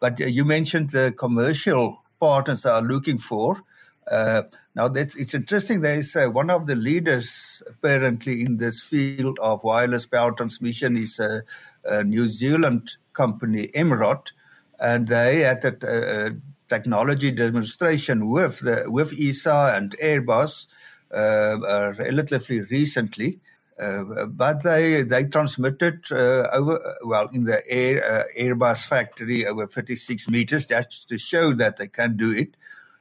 But 0.00 0.20
uh, 0.20 0.26
you 0.26 0.44
mentioned 0.44 0.90
the 0.90 1.12
commercial 1.16 2.02
partners 2.20 2.62
that 2.62 2.72
are 2.72 2.82
looking 2.82 3.18
for. 3.18 3.62
Uh, 4.10 4.42
now, 4.74 4.88
that's, 4.88 5.16
it's 5.16 5.34
interesting. 5.34 5.80
There 5.80 5.98
is 5.98 6.14
uh, 6.14 6.28
one 6.28 6.50
of 6.50 6.66
the 6.66 6.76
leaders 6.76 7.62
apparently 7.68 8.42
in 8.42 8.58
this 8.58 8.82
field 8.82 9.38
of 9.42 9.64
wireless 9.64 10.06
power 10.06 10.32
transmission 10.32 10.96
is 10.96 11.18
a, 11.18 11.42
a 11.88 12.04
New 12.04 12.28
Zealand 12.28 12.96
company, 13.12 13.68
Emrod, 13.68 14.32
and 14.80 15.08
they 15.08 15.40
had 15.40 15.64
a, 15.64 16.28
a 16.28 16.30
technology 16.68 17.30
demonstration 17.30 18.28
with 18.28 18.60
the, 18.60 18.84
with 18.86 19.12
ESA 19.18 19.72
and 19.74 19.96
Airbus 19.98 20.66
uh, 21.12 21.58
uh, 21.66 21.94
relatively 21.98 22.60
recently. 22.62 23.40
Uh, 23.80 24.26
but 24.26 24.62
they 24.64 25.02
they 25.02 25.22
transmitted 25.22 26.04
uh, 26.10 26.48
over 26.52 26.80
well 27.04 27.28
in 27.32 27.44
the 27.44 27.62
air 27.70 28.04
uh, 28.04 28.24
Airbus 28.36 28.84
factory 28.84 29.46
over 29.46 29.68
56 29.68 30.28
meters 30.28 30.66
just 30.66 31.08
to 31.08 31.16
show 31.16 31.52
that 31.54 31.76
they 31.76 31.86
can 31.86 32.16
do 32.16 32.32
it. 32.32 32.56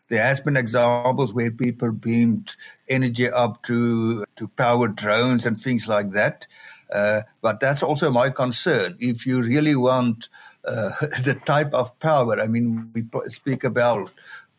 There 0.07 0.21
has 0.21 0.39
been 0.39 0.55
examples 0.55 1.33
where 1.33 1.49
people 1.49 1.91
beamed 1.91 2.55
energy 2.87 3.27
up 3.27 3.63
to 3.63 4.23
to 4.35 4.47
power 4.49 4.87
drones 4.87 5.47
and 5.47 5.59
things 5.59 5.87
like 5.87 6.11
that. 6.11 6.45
Uh, 6.93 7.21
but 7.41 7.59
that's 7.59 7.83
also 7.83 8.09
my 8.09 8.29
concern. 8.29 8.95
If 8.99 9.25
you 9.25 9.41
really 9.41 9.75
want 9.75 10.29
uh, 10.67 10.91
the 11.23 11.39
type 11.45 11.73
of 11.73 11.97
power. 11.99 12.39
I 12.39 12.47
mean, 12.47 12.91
we 12.93 13.05
speak 13.27 13.63
about 13.63 14.11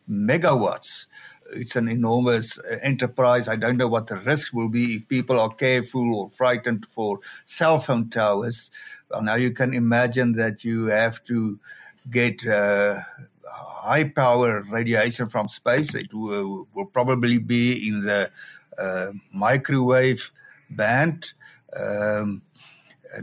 megawatts. 0.09 1.07
It's 1.53 1.75
an 1.75 1.87
enormous 1.87 2.59
uh, 2.59 2.77
enterprise. 2.81 3.47
I 3.47 3.55
don't 3.55 3.77
know 3.77 3.87
what 3.87 4.07
the 4.07 4.17
risk 4.17 4.53
will 4.53 4.69
be 4.69 4.95
if 4.95 5.07
people 5.07 5.39
are 5.39 5.49
careful 5.49 6.15
or 6.15 6.29
frightened 6.29 6.85
for 6.89 7.19
cell 7.45 7.79
phone 7.79 8.09
towers. 8.09 8.71
Well, 9.09 9.23
now 9.23 9.35
you 9.35 9.51
can 9.51 9.73
imagine 9.73 10.33
that 10.33 10.63
you 10.63 10.87
have 10.87 11.23
to 11.25 11.59
get 12.09 12.45
uh, 12.45 12.99
high 13.47 14.05
power 14.05 14.63
radiation 14.69 15.29
from 15.29 15.47
space. 15.47 15.95
It 15.95 16.13
will, 16.13 16.67
will 16.73 16.85
probably 16.85 17.39
be 17.39 17.87
in 17.87 18.01
the 18.01 18.31
uh, 18.81 19.11
microwave 19.33 20.31
band. 20.69 21.33
Um, 21.77 22.41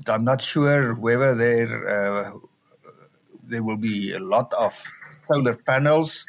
I'm 0.09 0.25
not 0.25 0.43
sure 0.43 0.95
whether 0.95 1.35
there 1.35 1.89
uh, 1.89 2.31
there 3.49 3.63
will 3.63 3.77
be 3.77 4.13
a 4.13 4.21
lot 4.21 4.53
of 4.55 4.73
solar 5.33 5.57
panels 5.57 6.27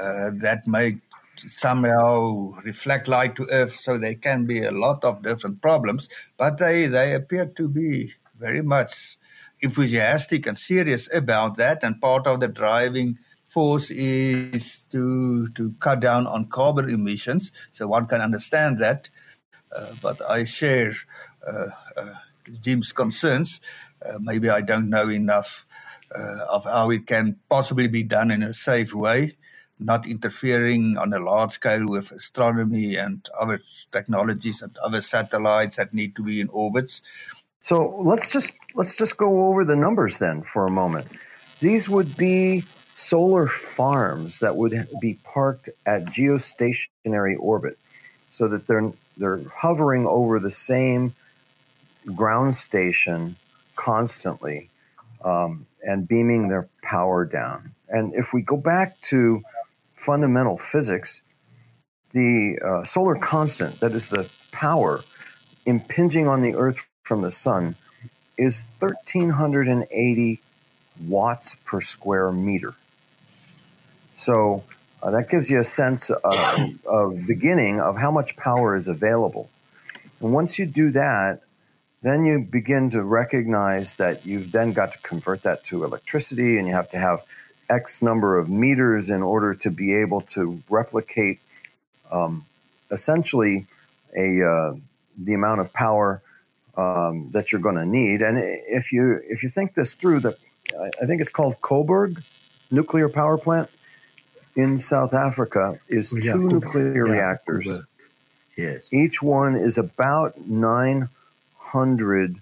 uh, 0.00 0.30
that 0.34 0.66
may 0.66 0.98
somehow 1.36 2.52
reflect 2.64 3.08
light 3.08 3.36
to 3.36 3.46
Earth. 3.50 3.76
So 3.76 3.98
there 3.98 4.14
can 4.14 4.46
be 4.46 4.64
a 4.64 4.70
lot 4.70 5.04
of 5.04 5.22
different 5.22 5.60
problems, 5.60 6.08
but 6.36 6.58
they, 6.58 6.86
they 6.86 7.14
appear 7.14 7.46
to 7.46 7.68
be 7.68 8.14
very 8.38 8.62
much 8.62 9.18
enthusiastic 9.60 10.46
and 10.46 10.58
serious 10.58 11.12
about 11.14 11.56
that. 11.56 11.82
And 11.82 12.00
part 12.00 12.26
of 12.26 12.40
the 12.40 12.48
driving 12.48 13.18
force 13.48 13.90
is 13.90 14.80
to 14.90 15.46
to 15.48 15.72
cut 15.78 16.00
down 16.00 16.26
on 16.26 16.46
carbon 16.46 16.88
emissions. 16.90 17.52
So 17.70 17.86
one 17.86 18.06
can 18.06 18.20
understand 18.20 18.78
that. 18.78 19.10
Uh, 19.74 19.92
but 20.02 20.20
I 20.28 20.44
share 20.44 20.92
Jim's 22.60 22.92
concerns. 22.92 23.60
Uh, 24.04 24.18
maybe 24.20 24.50
I 24.50 24.60
don't 24.60 24.90
know 24.90 25.08
enough 25.08 25.66
uh, 26.14 26.44
of 26.50 26.64
how 26.64 26.90
it 26.90 27.06
can 27.06 27.36
possibly 27.48 27.88
be 27.88 28.02
done 28.02 28.30
in 28.30 28.42
a 28.42 28.52
safe 28.52 28.94
way, 28.94 29.36
not 29.78 30.06
interfering 30.06 30.96
on 30.96 31.12
a 31.12 31.18
large 31.18 31.52
scale 31.52 31.88
with 31.88 32.12
astronomy 32.12 32.96
and 32.96 33.28
other 33.40 33.60
technologies 33.92 34.62
and 34.62 34.76
other 34.78 35.00
satellites 35.00 35.76
that 35.76 35.94
need 35.94 36.14
to 36.16 36.22
be 36.22 36.40
in 36.40 36.48
orbits. 36.48 37.02
So 37.62 37.96
let's 38.00 38.30
just 38.30 38.52
let's 38.74 38.96
just 38.96 39.16
go 39.16 39.46
over 39.46 39.64
the 39.64 39.76
numbers 39.76 40.18
then 40.18 40.42
for 40.42 40.66
a 40.66 40.70
moment. 40.70 41.06
These 41.60 41.88
would 41.88 42.16
be 42.16 42.64
solar 42.94 43.48
farms 43.48 44.38
that 44.40 44.56
would 44.56 44.86
be 45.00 45.14
parked 45.24 45.70
at 45.86 46.04
geostationary 46.04 47.36
orbit, 47.38 47.78
so 48.30 48.48
that 48.48 48.66
they're 48.66 48.92
they're 49.16 49.40
hovering 49.48 50.06
over 50.06 50.38
the 50.38 50.50
same 50.50 51.14
ground 52.14 52.56
station 52.56 53.36
constantly 53.76 54.70
um, 55.24 55.66
and 55.82 56.06
beaming 56.06 56.48
their 56.48 56.68
power 56.82 57.24
down. 57.24 57.74
And 57.88 58.14
if 58.14 58.32
we 58.32 58.42
go 58.42 58.56
back 58.56 59.00
to 59.02 59.42
fundamental 59.94 60.58
physics, 60.58 61.22
the 62.12 62.58
uh, 62.64 62.84
solar 62.84 63.16
constant, 63.16 63.80
that 63.80 63.92
is 63.92 64.08
the 64.08 64.28
power 64.52 65.02
impinging 65.66 66.28
on 66.28 66.42
the 66.42 66.54
Earth 66.54 66.84
from 67.02 67.22
the 67.22 67.30
sun, 67.30 67.76
is 68.36 68.64
1380 68.78 70.40
watts 71.06 71.56
per 71.64 71.80
square 71.80 72.30
meter. 72.32 72.74
So 74.14 74.64
uh, 75.02 75.10
that 75.10 75.28
gives 75.28 75.50
you 75.50 75.58
a 75.58 75.64
sense 75.64 76.10
of, 76.10 76.86
of 76.86 77.26
beginning 77.26 77.80
of 77.80 77.96
how 77.96 78.10
much 78.10 78.36
power 78.36 78.76
is 78.76 78.88
available. 78.88 79.50
And 80.20 80.32
once 80.32 80.58
you 80.58 80.66
do 80.66 80.90
that, 80.92 81.40
then 82.04 82.26
you 82.26 82.38
begin 82.38 82.90
to 82.90 83.02
recognize 83.02 83.94
that 83.94 84.26
you've 84.26 84.52
then 84.52 84.72
got 84.72 84.92
to 84.92 84.98
convert 84.98 85.42
that 85.42 85.64
to 85.64 85.84
electricity 85.84 86.58
and 86.58 86.68
you 86.68 86.74
have 86.74 86.90
to 86.90 86.98
have 86.98 87.24
X 87.70 88.02
number 88.02 88.38
of 88.38 88.50
meters 88.50 89.08
in 89.08 89.22
order 89.22 89.54
to 89.54 89.70
be 89.70 89.94
able 89.94 90.20
to 90.20 90.62
replicate 90.68 91.40
um, 92.12 92.44
essentially 92.90 93.66
a 94.14 94.44
uh, 94.44 94.74
the 95.16 95.32
amount 95.32 95.60
of 95.60 95.72
power 95.72 96.20
um, 96.76 97.30
that 97.32 97.52
you're 97.52 97.60
going 97.62 97.76
to 97.76 97.86
need. 97.86 98.20
And 98.20 98.38
if 98.38 98.92
you 98.92 99.20
if 99.26 99.42
you 99.42 99.48
think 99.48 99.74
this 99.74 99.94
through, 99.94 100.20
the 100.20 100.36
I 101.00 101.06
think 101.06 101.22
it's 101.22 101.30
called 101.30 101.58
Koeberg 101.62 102.22
nuclear 102.70 103.08
power 103.08 103.38
plant 103.38 103.70
in 104.54 104.78
South 104.78 105.14
Africa 105.14 105.80
is 105.88 106.12
oh, 106.12 106.18
yeah, 106.18 106.32
two 106.34 106.48
nuclear 106.48 107.06
yeah, 107.06 107.12
reactors. 107.12 107.66
Yes, 108.58 108.82
each 108.92 109.22
one 109.22 109.56
is 109.56 109.78
about 109.78 110.38
nine 110.46 111.08
hundred 111.74 112.40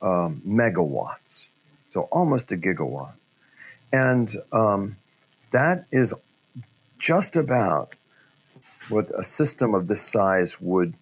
um, 0.00 0.40
megawatts, 0.46 1.48
so 1.88 2.02
almost 2.10 2.50
a 2.52 2.56
gigawatt, 2.56 3.12
and 3.92 4.34
um, 4.50 4.96
that 5.50 5.84
is 5.92 6.14
just 6.98 7.36
about 7.36 7.94
what 8.88 9.10
a 9.18 9.22
system 9.22 9.74
of 9.74 9.88
this 9.88 10.00
size 10.00 10.58
would 10.60 10.94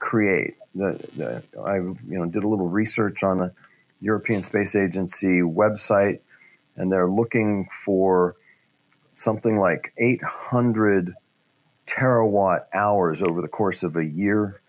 create. 0.00 0.56
The, 0.74 0.98
the, 1.16 1.60
I 1.60 1.76
you 1.76 1.96
know 2.08 2.26
did 2.26 2.42
a 2.42 2.48
little 2.48 2.68
research 2.68 3.22
on 3.22 3.38
the 3.38 3.52
European 4.00 4.42
Space 4.42 4.74
Agency 4.74 5.40
website, 5.40 6.18
and 6.76 6.90
they're 6.90 7.08
looking 7.08 7.68
for 7.70 8.34
something 9.14 9.58
like 9.58 9.92
800 9.98 11.14
terawatt 11.86 12.64
hours 12.72 13.22
over 13.22 13.40
the 13.40 13.48
course 13.48 13.84
of 13.84 13.96
a 13.96 14.04
year. 14.04 14.61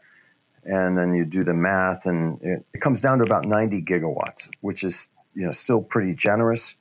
And 0.66 0.98
then 0.98 1.14
you 1.14 1.26
do 1.26 1.44
the 1.44 1.54
math, 1.54 2.06
and 2.06 2.42
it, 2.42 2.66
it 2.74 2.80
comes 2.80 3.02
down 3.02 3.18
to 3.18 3.26
about 3.26 3.46
90 3.46 3.82
gigawatts, 3.82 4.50
which 4.62 4.84
is 4.84 5.10
you 5.34 5.46
know 5.46 5.52
still 5.52 5.82
pretty 5.82 6.16
generous. 6.16 6.76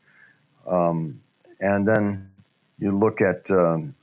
Um, 0.66 1.22
and 1.60 1.88
then 1.88 2.30
you 2.78 2.96
look 2.96 3.20
at 3.20 3.50
um, 3.50 3.96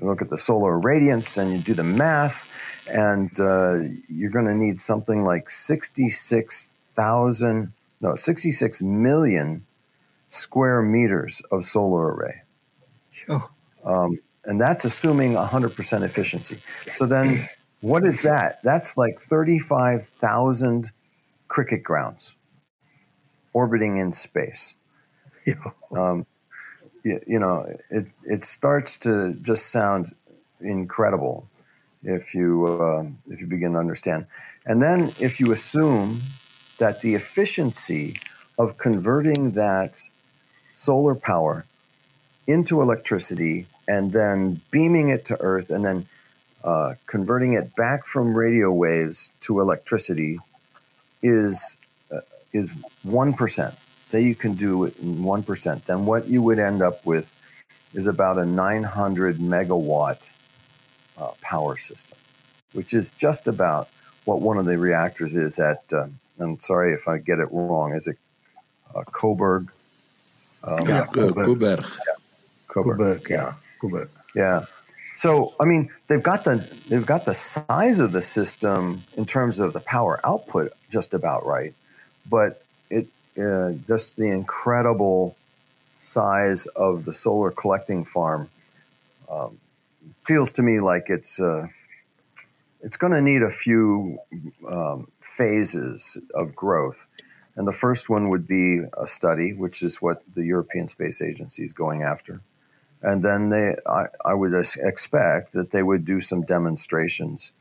you 0.00 0.06
look 0.06 0.22
at 0.22 0.30
the 0.30 0.38
solar 0.38 0.78
radiance, 0.78 1.36
and 1.38 1.52
you 1.52 1.58
do 1.58 1.74
the 1.74 1.82
math, 1.82 2.48
and 2.88 3.32
uh, 3.40 3.80
you're 4.08 4.30
going 4.30 4.46
to 4.46 4.54
need 4.54 4.80
something 4.80 5.24
like 5.24 5.50
66,000, 5.50 7.72
no, 8.00 8.14
66 8.14 8.82
million 8.82 9.66
square 10.30 10.82
meters 10.82 11.42
of 11.50 11.64
solar 11.64 12.14
array. 12.14 12.42
Oh. 13.28 13.50
Um, 13.84 14.20
and 14.44 14.60
that's 14.60 14.84
assuming 14.84 15.34
100% 15.34 16.02
efficiency. 16.02 16.58
So 16.92 17.06
then, 17.06 17.48
what 17.80 18.04
is 18.04 18.22
that? 18.22 18.62
That's 18.62 18.96
like 18.96 19.20
35,000 19.20 20.90
cricket 21.48 21.82
grounds 21.82 22.34
orbiting 23.52 23.98
in 23.98 24.12
space. 24.12 24.74
Um, 25.96 26.26
you, 27.04 27.20
you, 27.24 27.38
know, 27.38 27.64
it, 27.88 28.06
it 28.24 28.44
starts 28.44 28.96
to 28.98 29.34
just 29.34 29.68
sound 29.68 30.12
incredible 30.60 31.48
if 32.02 32.34
you, 32.34 32.66
uh, 32.66 33.04
if 33.32 33.40
you 33.40 33.46
begin 33.46 33.74
to 33.74 33.78
understand. 33.78 34.26
And 34.66 34.82
then, 34.82 35.12
if 35.20 35.38
you 35.38 35.52
assume 35.52 36.20
that 36.78 37.00
the 37.00 37.14
efficiency 37.14 38.18
of 38.58 38.76
converting 38.76 39.52
that 39.52 40.02
solar 40.74 41.14
power 41.14 41.64
into 42.48 42.82
electricity 42.82 43.66
and 43.86 44.10
then 44.10 44.60
beaming 44.72 45.08
it 45.08 45.24
to 45.26 45.40
Earth 45.40 45.70
and 45.70 45.84
then 45.84 46.08
uh, 46.66 46.94
converting 47.06 47.52
it 47.52 47.74
back 47.76 48.04
from 48.04 48.36
radio 48.36 48.72
waves 48.72 49.32
to 49.40 49.60
electricity 49.60 50.40
is 51.22 51.76
uh, 52.12 52.20
is 52.52 52.72
one 53.04 53.32
percent. 53.32 53.74
Say 54.02 54.22
you 54.22 54.34
can 54.34 54.54
do 54.54 54.84
it 54.84 54.98
in 54.98 55.22
one 55.22 55.44
percent, 55.44 55.86
then 55.86 56.04
what 56.04 56.28
you 56.28 56.42
would 56.42 56.58
end 56.58 56.82
up 56.82 57.06
with 57.06 57.32
is 57.94 58.06
about 58.08 58.36
a 58.36 58.44
900 58.44 59.38
megawatt 59.38 60.28
uh, 61.16 61.30
power 61.40 61.78
system, 61.78 62.18
which 62.72 62.92
is 62.92 63.10
just 63.10 63.46
about 63.46 63.88
what 64.24 64.40
one 64.40 64.58
of 64.58 64.66
the 64.66 64.76
reactors 64.76 65.34
is 65.34 65.58
at. 65.58 65.84
Uh, 65.92 66.08
I'm 66.38 66.60
sorry 66.60 66.92
if 66.92 67.08
I 67.08 67.18
get 67.18 67.38
it 67.38 67.48
wrong. 67.50 67.94
Is 67.94 68.06
it 68.06 68.18
uh, 68.94 69.02
Koeberg? 69.04 69.68
Um, 70.64 70.86
yeah, 70.88 71.06
Koeberg. 71.06 71.80
Yeah. 71.80 72.14
Koeberg. 72.68 73.28
Yeah. 73.30 73.54
Koeberg. 73.80 74.08
Yeah. 74.34 74.66
So 75.16 75.54
I 75.58 75.64
mean, 75.64 75.90
they've 76.08 76.22
got 76.22 76.44
the 76.44 76.56
they've 76.88 77.06
got 77.06 77.24
the 77.24 77.32
size 77.32 78.00
of 78.00 78.12
the 78.12 78.20
system 78.20 79.02
in 79.16 79.24
terms 79.24 79.58
of 79.58 79.72
the 79.72 79.80
power 79.80 80.20
output 80.22 80.72
just 80.90 81.14
about 81.14 81.46
right, 81.46 81.72
but 82.28 82.62
it 82.90 83.08
uh, 83.38 83.72
just 83.88 84.16
the 84.16 84.26
incredible 84.26 85.34
size 86.02 86.66
of 86.66 87.06
the 87.06 87.14
solar 87.14 87.50
collecting 87.50 88.04
farm 88.04 88.50
um, 89.30 89.58
feels 90.22 90.50
to 90.52 90.62
me 90.62 90.80
like 90.80 91.06
it's 91.08 91.40
uh, 91.40 91.66
it's 92.82 92.98
going 92.98 93.14
to 93.14 93.22
need 93.22 93.42
a 93.42 93.50
few 93.50 94.18
um, 94.70 95.08
phases 95.20 96.18
of 96.34 96.54
growth. 96.54 97.08
And 97.56 97.66
the 97.66 97.72
first 97.72 98.10
one 98.10 98.28
would 98.28 98.46
be 98.46 98.80
a 99.00 99.06
study, 99.06 99.54
which 99.54 99.82
is 99.82 100.02
what 100.02 100.22
the 100.34 100.44
European 100.44 100.88
Space 100.88 101.22
Agency 101.22 101.64
is 101.64 101.72
going 101.72 102.02
after 102.02 102.42
and 103.02 103.22
then 103.22 103.50
they, 103.50 103.76
I, 103.86 104.06
I 104.24 104.34
would 104.34 104.54
expect 104.54 105.52
that 105.52 105.70
they 105.70 105.82
would 105.82 106.04
do 106.04 106.20
some 106.20 106.42
demonstrations. 106.42 107.52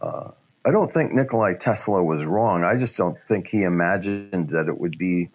Uh, 0.00 0.30
I 0.64 0.70
don't 0.70 0.92
think 0.92 1.12
Nikolai 1.12 1.54
Tesla 1.54 2.02
was 2.02 2.24
wrong. 2.24 2.62
I 2.62 2.76
just 2.76 2.96
don't 2.96 3.18
think 3.26 3.48
he 3.48 3.62
imagined 3.64 4.50
that 4.50 4.68
it 4.68 4.78
would 4.78 4.96
be 4.96 5.30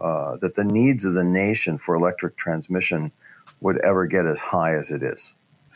uh, 0.00 0.36
that 0.38 0.54
the 0.54 0.64
needs 0.64 1.04
of 1.04 1.12
the 1.12 1.24
nation 1.24 1.76
for 1.76 1.94
electric 1.94 2.36
transmission 2.36 3.12
would 3.60 3.78
ever 3.78 4.06
get 4.06 4.24
as 4.24 4.40
high 4.40 4.74
as 4.74 4.90
it 4.90 5.02
is. 5.02 5.34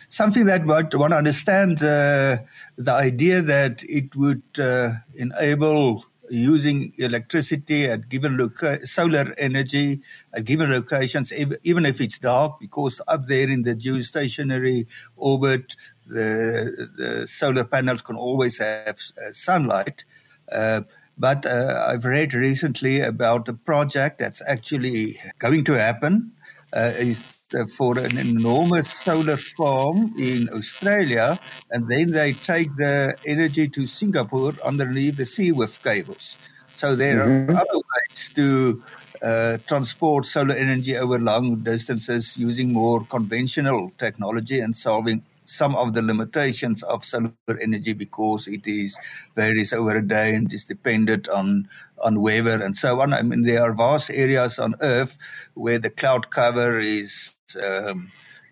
Something 0.08 0.46
that 0.46 0.64
one 0.64 1.12
understands 1.12 1.82
uh, 1.82 2.38
the 2.76 2.92
idea 2.92 3.42
that 3.42 3.82
it 3.84 4.16
would 4.16 4.42
uh, 4.58 4.90
enable 5.14 6.06
using 6.34 6.92
electricity 6.98 7.84
at 7.84 8.08
given 8.08 8.36
loca- 8.36 8.86
solar 8.86 9.34
energy 9.38 10.00
at 10.32 10.44
given 10.44 10.70
locations, 10.70 11.32
even 11.32 11.86
if 11.86 12.00
it's 12.00 12.18
dark, 12.18 12.58
because 12.60 13.00
up 13.08 13.26
there 13.26 13.48
in 13.48 13.62
the 13.62 13.74
geostationary 13.74 14.86
orbit, 15.16 15.76
the, 16.06 16.88
the 16.96 17.26
solar 17.26 17.64
panels 17.64 18.02
can 18.02 18.16
always 18.16 18.58
have 18.58 18.98
uh, 18.98 19.32
sunlight. 19.32 20.04
Uh, 20.52 20.82
but 21.16 21.46
uh, 21.46 21.86
I've 21.88 22.04
read 22.04 22.34
recently 22.34 23.00
about 23.00 23.48
a 23.48 23.54
project 23.54 24.18
that's 24.18 24.42
actually 24.46 25.18
going 25.38 25.64
to 25.64 25.72
happen. 25.72 26.32
Uh, 26.72 26.92
is 26.98 27.43
for 27.76 27.98
an 27.98 28.18
enormous 28.18 28.90
solar 28.92 29.36
farm 29.36 30.12
in 30.18 30.48
Australia, 30.52 31.38
and 31.70 31.88
then 31.88 32.10
they 32.12 32.32
take 32.32 32.74
the 32.76 33.16
energy 33.26 33.68
to 33.68 33.86
Singapore 33.86 34.54
underneath 34.64 35.16
the 35.16 35.24
sea 35.24 35.52
with 35.52 35.82
cables. 35.82 36.36
So 36.74 36.96
there 36.96 37.24
mm-hmm. 37.24 37.50
are 37.50 37.60
other 37.60 37.78
ways 37.78 38.32
to 38.34 38.82
uh, 39.22 39.58
transport 39.66 40.26
solar 40.26 40.54
energy 40.54 40.96
over 40.96 41.18
long 41.18 41.62
distances 41.62 42.36
using 42.36 42.72
more 42.72 43.04
conventional 43.06 43.92
technology 43.98 44.60
and 44.60 44.76
solving 44.76 45.22
some 45.44 45.74
of 45.76 45.92
the 45.94 46.02
limitations 46.02 46.82
of 46.82 47.04
solar 47.04 47.32
energy 47.60 47.92
because 47.92 48.48
it 48.48 48.66
is 48.66 48.98
varies 49.36 49.72
over 49.72 49.96
a 49.96 50.06
day 50.06 50.34
and 50.34 50.52
is 50.52 50.64
dependent 50.64 51.28
on 51.28 51.68
on 52.02 52.20
weather 52.20 52.62
and 52.62 52.76
so 52.76 53.00
on. 53.00 53.12
I 53.14 53.22
mean, 53.22 53.42
there 53.42 53.62
are 53.62 53.72
vast 53.72 54.10
areas 54.10 54.58
on 54.58 54.74
Earth 54.80 55.16
where 55.54 55.78
the 55.78 55.90
cloud 55.90 56.30
cover 56.30 56.78
is 56.80 57.33
um, 57.56 58.10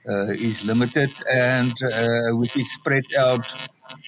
uh, 0.09 0.33
is 0.33 0.65
limited 0.65 1.11
and 1.31 1.73
uh, 1.83 2.37
which 2.37 2.57
is 2.57 2.73
spread 2.73 3.05
out 3.19 3.47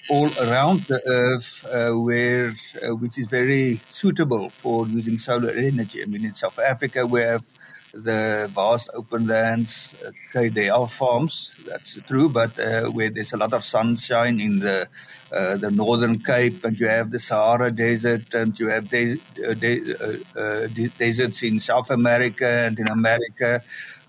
all 0.09 0.29
around 0.41 0.81
the 0.81 1.01
Earth, 1.07 1.65
uh, 1.71 1.91
where 1.99 2.53
which 2.99 3.17
is 3.17 3.27
very 3.27 3.79
suitable 3.91 4.49
for 4.49 4.87
using 4.87 5.19
solar 5.19 5.51
energy. 5.51 6.01
I 6.01 6.05
mean, 6.05 6.25
in 6.25 6.33
South 6.33 6.59
Africa, 6.59 7.05
we 7.05 7.21
have 7.21 7.45
the 7.93 8.49
vast 8.53 8.89
open 8.93 9.27
lands. 9.27 9.95
Okay, 10.29 10.49
they 10.49 10.69
are 10.69 10.87
farms, 10.87 11.55
that's 11.65 12.01
true, 12.01 12.29
but 12.29 12.59
uh, 12.59 12.83
where 12.91 13.09
there's 13.09 13.33
a 13.33 13.37
lot 13.37 13.53
of 13.53 13.63
sunshine 13.63 14.39
in 14.39 14.59
the 14.59 14.87
uh, 15.31 15.57
the 15.57 15.71
northern 15.71 16.19
Cape, 16.19 16.63
and 16.63 16.77
you 16.79 16.87
have 16.87 17.11
the 17.11 17.19
Sahara 17.19 17.71
Desert, 17.71 18.33
and 18.33 18.57
you 18.59 18.69
have 18.69 18.85
uh, 18.93 20.67
de- 20.67 20.89
deserts 20.97 21.43
in 21.43 21.59
South 21.59 21.89
America 21.89 22.47
and 22.47 22.79
in 22.79 22.87
America. 22.87 23.61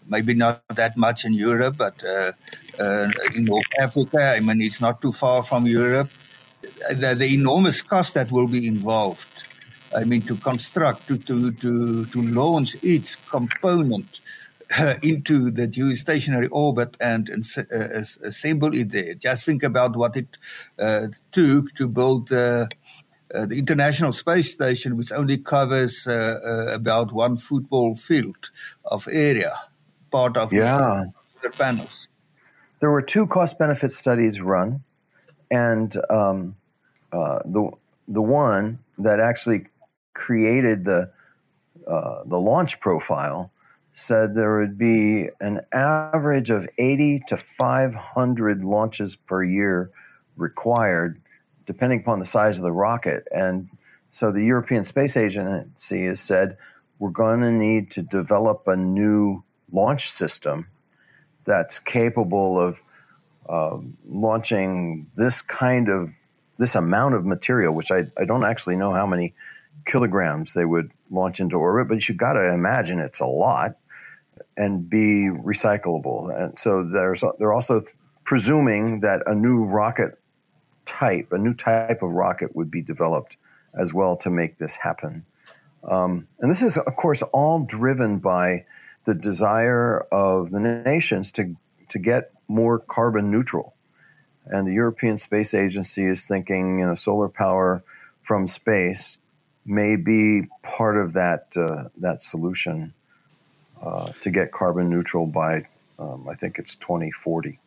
Maybe 0.09 0.35
not 0.35 0.63
that 0.75 0.97
much 0.97 1.25
in 1.25 1.33
Europe, 1.33 1.77
but 1.79 2.03
uh, 2.05 2.33
in 3.35 3.45
North 3.45 3.67
Africa, 3.81 4.35
I 4.37 4.41
mean, 4.41 4.61
it's 4.61 4.81
not 4.81 5.03
too 5.03 5.13
far 5.13 5.43
from 5.43 5.67
Europe. 5.67 6.11
The, 6.91 7.15
the 7.15 7.27
enormous 7.35 7.83
cost 7.83 8.15
that 8.15 8.31
will 8.31 8.49
be 8.49 8.67
involved 8.67 9.37
I 9.95 10.05
mean, 10.05 10.23
to 10.23 10.37
construct, 10.37 11.07
to, 11.09 11.17
to, 11.19 11.53
to, 11.53 12.05
to 12.07 12.23
launch 12.23 12.77
each 12.83 13.17
component 13.29 14.21
uh, 14.79 14.95
into 15.03 15.51
the 15.51 15.69
geostationary 15.69 16.49
orbit 16.51 16.97
and, 17.01 17.29
and 17.29 17.45
uh, 17.59 18.01
assemble 18.27 18.75
it 18.75 18.91
there. 18.91 19.15
Just 19.15 19.45
think 19.45 19.63
about 19.63 19.97
what 19.97 20.17
it 20.17 20.37
uh, 20.79 21.09
took 21.33 21.73
to 21.75 21.89
build 21.89 22.33
uh, 22.33 22.67
the 23.31 23.59
International 23.59 24.13
Space 24.13 24.53
Station, 24.53 24.97
which 24.97 25.13
only 25.13 25.39
covers 25.39 26.07
uh, 26.07 26.39
uh, 26.45 26.75
about 26.75 27.13
one 27.13 27.37
football 27.37 27.95
field 27.95 28.51
of 28.85 29.09
area, 29.11 29.53
part 30.11 30.37
of 30.37 30.53
yeah. 30.53 31.05
the 31.43 31.51
panels. 31.51 32.09
There 32.81 32.91
were 32.91 33.03
two 33.03 33.27
cost 33.27 33.59
benefit 33.59 33.93
studies 33.93 34.41
run, 34.41 34.83
and 35.51 35.95
um, 36.11 36.57
the 37.13 37.71
the 38.09 38.23
one 38.23 38.79
that 38.99 39.21
actually 39.21 39.67
created 40.15 40.85
the 40.85 41.11
uh, 41.87 42.23
the 42.27 42.39
launch 42.39 42.81
profile 42.81 43.53
said 43.95 44.35
there 44.35 44.59
would 44.59 44.77
be 44.77 45.29
an 45.41 45.61
average 45.73 46.51
of 46.51 46.69
80 46.77 47.23
to 47.29 47.37
500 47.37 48.63
launches 48.63 49.17
per 49.17 49.43
year 49.43 49.91
required, 50.37 51.21
depending 51.65 52.01
upon 52.01 52.19
the 52.19 52.27
size 52.27 52.59
of 52.59 52.65
the 52.65 52.73
rocket. 52.73 53.27
And 53.35 53.71
so 54.11 54.31
the 54.31 54.45
European 54.45 54.85
Space 54.85 55.17
Agency 55.17 56.05
has 56.07 56.21
said 56.21 56.59
we're 56.99 57.11
going 57.11 57.41
to 57.41 57.51
need 57.51 57.91
to 57.93 58.03
develop 58.03 58.67
a 58.67 58.77
new 58.77 59.43
launch 59.73 60.11
system 60.11 60.69
that's 61.45 61.79
capable 61.79 62.61
of 62.61 62.81
uh, 63.49 63.79
launching 64.09 65.07
this 65.17 65.43
kind 65.43 65.89
of 65.89 66.11
this 66.59 66.75
amount 66.75 67.15
of 67.15 67.25
material, 67.25 67.75
which 67.75 67.91
I, 67.91 68.07
I 68.19 68.25
don't 68.25 68.45
actually 68.45 68.77
know 68.77 68.93
how 68.93 69.07
many 69.07 69.35
kilograms 69.85 70.55
they 70.55 70.65
would 70.65 70.91
launch 71.11 71.39
into 71.41 71.57
orbit, 71.57 71.89
but 71.89 72.09
you've 72.09 72.19
got 72.19 72.33
to 72.35 72.53
imagine 72.53 72.99
it's 72.99 73.21
a 73.21 73.27
lot. 73.27 73.77
and 74.57 74.89
be 74.89 75.29
recyclable. 75.29 76.35
And 76.35 76.59
so 76.59 76.83
there's 76.83 77.23
they're 77.39 77.53
also 77.53 77.83
presuming 78.25 79.01
that 79.01 79.23
a 79.27 79.35
new 79.35 79.65
rocket 79.65 80.19
type, 80.85 81.33
a 81.33 81.39
new 81.39 81.55
type 81.55 82.03
of 82.03 82.11
rocket, 82.11 82.57
would 82.57 82.71
be 82.71 82.83
developed 82.83 83.37
as 83.75 83.93
well 83.93 84.17
to 84.17 84.31
make 84.31 84.59
this 84.59 84.75
happen. 84.77 85.25
Um, 85.85 86.27
and 86.41 86.51
this 86.51 86.63
is, 86.63 86.79
of 86.79 86.97
course, 86.97 87.23
all 87.33 87.61
driven 87.61 88.19
by 88.19 88.65
the 89.07 89.15
desire 89.15 90.01
of 90.13 90.51
the 90.51 90.61
nations 90.61 91.31
to 91.33 91.57
to 91.89 91.99
get 91.99 92.33
more 92.49 92.79
carbon 92.79 93.31
neutral. 93.31 93.75
And 94.45 94.67
the 94.67 94.73
European 94.73 95.19
Space 95.19 95.55
Agency 95.55 96.05
is 96.05 96.27
thinking, 96.27 96.81
you 96.81 96.87
know, 96.87 96.95
solar 96.95 97.29
power 97.29 97.83
from 98.23 98.47
space 98.47 99.19
may 99.65 99.97
be 99.97 100.49
part 100.63 100.97
of 100.97 101.15
that 101.15 101.57
uh, 101.57 101.89
that 101.99 102.23
solution 102.23 102.93
uh, 103.83 104.13
to 104.21 104.31
get 104.31 104.53
carbon 104.53 104.89
neutral 104.91 105.27
by, 105.27 105.67
um, 105.99 106.29
I 106.29 106.35
think 106.35 106.59
it's 106.59 106.75
2040. 106.77 107.59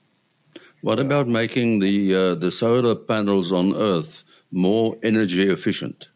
What 0.82 1.00
about 1.00 1.28
making 1.28 1.80
the 1.80 2.16
uh, 2.16 2.36
the 2.36 2.52
solar 2.52 2.96
panels 2.96 3.52
on 3.52 3.76
Earth 3.76 4.24
more 4.52 4.98
energy 5.04 5.50
efficient? 5.50 6.10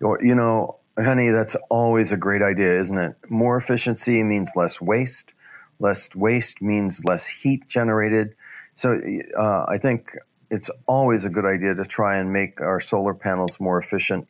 You 0.00 0.34
know, 0.34 0.79
honey, 1.02 1.30
that's 1.30 1.56
always 1.68 2.12
a 2.12 2.16
great 2.16 2.42
idea, 2.42 2.80
isn't 2.80 2.98
it? 2.98 3.14
More 3.28 3.56
efficiency 3.56 4.22
means 4.22 4.50
less 4.56 4.80
waste. 4.80 5.32
Less 5.78 6.14
waste 6.14 6.60
means 6.60 7.02
less 7.04 7.26
heat 7.26 7.68
generated. 7.68 8.34
So 8.74 9.00
uh, 9.38 9.64
I 9.68 9.78
think 9.78 10.16
it's 10.50 10.70
always 10.86 11.24
a 11.24 11.30
good 11.30 11.44
idea 11.44 11.74
to 11.74 11.84
try 11.84 12.18
and 12.18 12.32
make 12.32 12.60
our 12.60 12.80
solar 12.80 13.14
panels 13.14 13.60
more 13.60 13.78
efficient. 13.78 14.28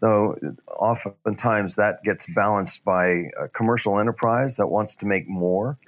Though 0.00 0.36
oftentimes 0.68 1.76
that 1.76 2.02
gets 2.04 2.26
balanced 2.26 2.84
by 2.84 3.30
a 3.40 3.48
commercial 3.48 3.98
enterprise 3.98 4.56
that 4.56 4.66
wants 4.66 4.94
to 4.96 5.06
make 5.06 5.26
more, 5.26 5.78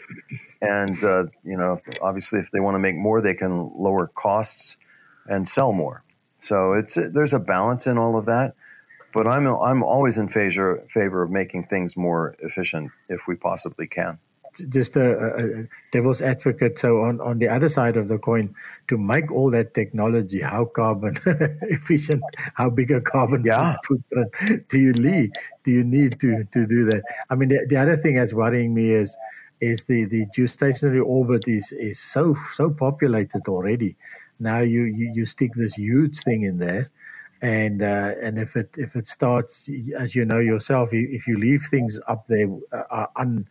and 0.63 1.05
uh, 1.05 1.27
you 1.45 1.59
know, 1.59 1.79
obviously, 2.01 2.39
if 2.39 2.51
they 2.51 2.61
want 2.61 2.75
to 2.75 2.79
make 2.79 2.97
more, 2.97 3.21
they 3.21 3.35
can 3.35 3.71
lower 3.77 4.07
costs 4.07 4.79
and 5.27 5.47
sell 5.47 5.73
more. 5.73 6.05
So 6.39 6.73
it's 6.73 6.95
there's 6.95 7.35
a 7.35 7.39
balance 7.39 7.87
in 7.87 7.99
all 7.99 8.17
of 8.17 8.25
that 8.27 8.55
but 9.13 9.27
I'm 9.27 9.47
I'm 9.47 9.83
always 9.83 10.19
in 10.19 10.29
favor 10.29 10.85
favor 10.89 11.23
of 11.23 11.31
making 11.31 11.65
things 11.65 11.97
more 11.97 12.37
efficient 12.41 12.91
if 13.09 13.27
we 13.27 13.35
possibly 13.35 13.87
can. 13.87 14.19
Just 14.69 14.97
a, 14.97 15.35
a, 15.37 15.65
devil's 15.93 16.23
advocate. 16.23 16.79
So 16.79 17.03
on 17.03 17.21
on 17.21 17.39
the 17.39 17.49
other 17.49 17.69
side 17.69 17.97
of 17.97 18.09
the 18.09 18.19
coin, 18.19 18.55
to 18.89 18.99
make 18.99 19.31
all 19.31 19.51
that 19.51 19.75
technology, 19.75 20.41
how 20.41 20.65
carbon 20.65 21.17
efficient, 21.27 22.23
how 22.55 22.71
big 22.71 22.91
a 22.91 23.01
carbon 23.01 23.43
yeah. 23.45 23.77
footprint 23.85 24.69
do 24.69 24.79
you 24.79 24.93
need? 24.93 25.33
Do 25.65 25.71
you 25.71 25.85
need 25.85 26.19
to 26.21 26.45
to 26.45 26.67
do 26.67 26.85
that? 26.87 27.03
I 27.31 27.35
mean, 27.35 27.51
the, 27.51 27.67
the 27.69 27.77
other 27.77 27.97
thing 27.97 28.15
that's 28.15 28.35
worrying 28.35 28.75
me 28.75 28.91
is 28.91 29.17
is 29.61 29.85
the 29.85 30.05
the 30.05 30.27
geostationary 30.27 31.05
orbit 31.05 31.47
is 31.47 31.73
is 31.73 31.99
so 31.99 32.35
so 32.53 32.71
populated 32.71 33.49
already. 33.49 33.97
Now 34.41 34.61
you 34.61 34.83
you, 34.83 35.13
you 35.15 35.27
stick 35.27 35.53
this 35.55 35.75
huge 35.75 36.21
thing 36.21 36.43
in 36.43 36.59
there 36.59 36.91
and 37.41 37.83
uh, 37.83 38.13
and 38.23 38.39
if 38.39 38.57
it 38.57 38.75
if 38.77 38.97
it 38.97 39.07
starts 39.07 39.71
as 39.97 40.15
you 40.15 40.25
know 40.25 40.39
yourself 40.39 40.91
if 40.93 41.27
you 41.27 41.39
leave 41.39 41.63
things 41.71 42.01
up 42.09 42.27
there 42.27 42.49
uh, 42.73 43.07
un 43.17 43.47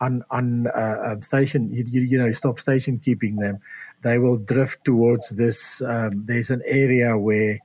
un, 0.00 0.22
un 0.30 0.66
uh, 0.68 0.98
um, 1.04 1.22
station 1.22 1.70
you, 1.70 1.84
you, 1.86 2.00
you 2.02 2.18
know 2.18 2.32
stop 2.32 2.58
station 2.58 2.98
keeping 2.98 3.36
them 3.36 3.58
they 4.02 4.18
will 4.18 4.36
drift 4.36 4.84
towards 4.84 5.30
this 5.30 5.80
um, 5.82 6.24
there's 6.26 6.50
an 6.50 6.62
area 6.66 7.16
where 7.16 7.58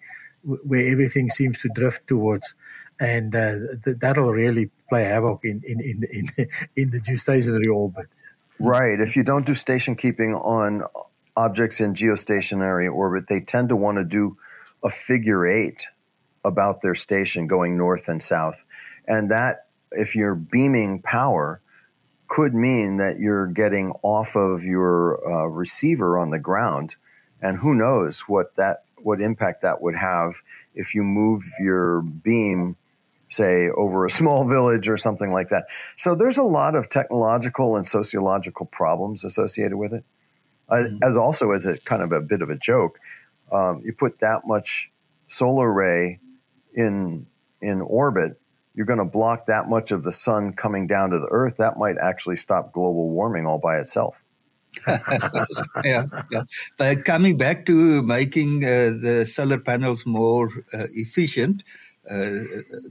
where 0.44 0.92
everything 0.92 1.30
seems 1.30 1.60
to 1.60 1.70
drift 1.70 2.08
towards. 2.08 2.56
And 3.00 3.36
uh, 3.36 3.56
th- 3.84 3.98
that'll 3.98 4.32
really 4.32 4.70
play 4.90 5.04
havoc 5.04 5.44
in 5.44 5.62
in 5.66 5.82
in 5.82 6.04
in, 6.12 6.30
in 6.76 6.90
the 6.92 7.00
geostationary 7.00 7.74
orbit. 7.74 8.08
Right. 8.60 9.00
If 9.00 9.16
you 9.16 9.24
don't 9.24 9.46
do 9.46 9.56
station 9.56 9.96
keeping 9.96 10.36
on 10.36 10.84
objects 11.36 11.82
in 11.82 11.96
geostationary 11.96 12.94
orbit 12.94 13.28
they 13.28 13.40
tend 13.40 13.68
to 13.68 13.76
want 13.76 13.98
to 13.98 14.04
do 14.04 14.38
a 14.84 14.90
figure 14.90 15.48
eight 15.48 15.88
about 16.44 16.82
their 16.82 16.96
station 16.96 17.48
going 17.48 17.78
north 17.78 18.08
and 18.08 18.22
south. 18.22 18.66
And 19.08 19.32
that, 19.32 19.68
if 19.92 20.16
you're 20.16 20.36
beaming 20.36 21.02
power, 21.02 21.62
could 22.28 22.54
mean 22.54 22.98
that 22.98 23.20
you're 23.20 23.48
getting 23.48 23.94
off 24.02 24.36
of 24.36 24.64
your 24.64 25.20
uh, 25.32 25.46
receiver 25.46 26.18
on 26.18 26.32
the 26.32 26.40
ground. 26.40 26.96
And 27.42 27.58
who 27.58 27.76
knows 27.76 28.22
what 28.22 28.56
that 28.56 28.86
what 28.98 29.20
impact 29.20 29.62
that 29.64 29.82
would 29.82 29.96
have 29.96 30.36
if 30.74 30.96
you 30.96 31.04
move 31.04 31.44
your 31.60 32.02
beam 32.02 32.78
say 33.30 33.70
over 33.70 34.06
a 34.06 34.10
small 34.22 34.48
village 34.48 34.88
or 34.88 34.98
something 34.98 35.32
like 35.32 35.50
that. 35.50 35.66
So 35.98 36.16
there's 36.16 36.38
a 36.38 36.44
lot 36.44 36.76
of 36.76 36.90
technological 36.90 37.76
and 37.76 37.86
sociological 37.86 38.66
problems 38.68 39.24
associated 39.24 39.76
with 39.76 39.94
it. 39.94 40.04
Mm-hmm. 40.72 41.04
as 41.04 41.18
also 41.18 41.52
as 41.52 41.66
a 41.66 41.78
kind 41.80 42.02
of 42.02 42.12
a 42.14 42.22
bit 42.22 42.42
of 42.42 42.50
a 42.50 42.56
joke 42.56 42.98
um, 43.54 43.82
you 43.86 43.94
put 43.94 44.20
that 44.20 44.42
much 44.46 44.92
solar 45.28 45.72
ray 45.72 46.20
in 46.74 47.28
in 47.62 47.82
orbit, 47.82 48.40
you're 48.74 48.86
going 48.86 49.00
to 49.00 49.06
block 49.06 49.46
that 49.48 49.70
much 49.70 49.92
of 49.92 50.04
the 50.04 50.12
sun 50.12 50.54
coming 50.54 50.88
down 50.88 51.12
to 51.12 51.20
the 51.20 51.28
Earth. 51.32 51.56
That 51.58 51.78
might 51.78 51.98
actually 51.98 52.36
stop 52.36 52.74
global 52.74 53.10
warming 53.10 53.46
all 53.46 53.60
by 53.60 53.80
itself. 53.80 54.24
yeah, 55.84 56.08
yeah. 56.32 56.44
But 56.78 57.06
coming 57.06 57.38
back 57.38 57.66
to 57.68 58.02
making 58.02 58.66
uh, 58.66 58.98
the 59.00 59.26
solar 59.30 59.60
panels 59.60 60.06
more 60.06 60.50
uh, 60.74 60.88
efficient, 60.94 61.64
uh, 62.10 62.32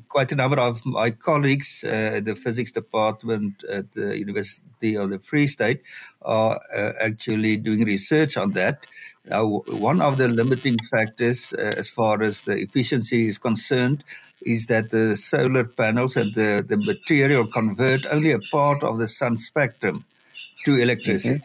quite 0.08 0.32
a 0.32 0.36
number 0.36 0.58
of 0.58 0.84
my 0.86 1.10
colleagues 1.10 1.84
uh, 1.84 2.20
the 2.24 2.34
physics 2.34 2.72
department 2.72 3.62
at 3.68 3.92
the 3.92 4.18
University 4.18 4.96
of 4.96 5.10
the 5.10 5.18
Free 5.18 5.46
State 5.46 5.82
are 6.22 6.58
uh, 6.74 6.92
actually 7.00 7.56
doing 7.58 7.84
research 7.84 8.36
on 8.36 8.52
that. 8.52 8.86
Now, 9.28 9.62
one 9.68 10.00
of 10.00 10.16
the 10.18 10.28
limiting 10.28 10.76
factors 10.90 11.52
uh, 11.52 11.72
as 11.76 11.88
far 11.90 12.22
as 12.22 12.44
the 12.44 12.58
efficiency 12.58 13.28
is 13.28 13.38
concerned 13.38 14.02
is 14.44 14.66
that 14.66 14.90
the 14.90 15.16
solar 15.16 15.64
panels 15.64 16.16
and 16.16 16.34
the, 16.34 16.64
the 16.66 16.76
material 16.76 17.46
convert 17.46 18.04
only 18.06 18.32
a 18.32 18.40
part 18.50 18.82
of 18.82 18.98
the 18.98 19.06
sun 19.06 19.38
spectrum 19.38 20.04
to 20.64 20.74
electricity. 20.74 21.40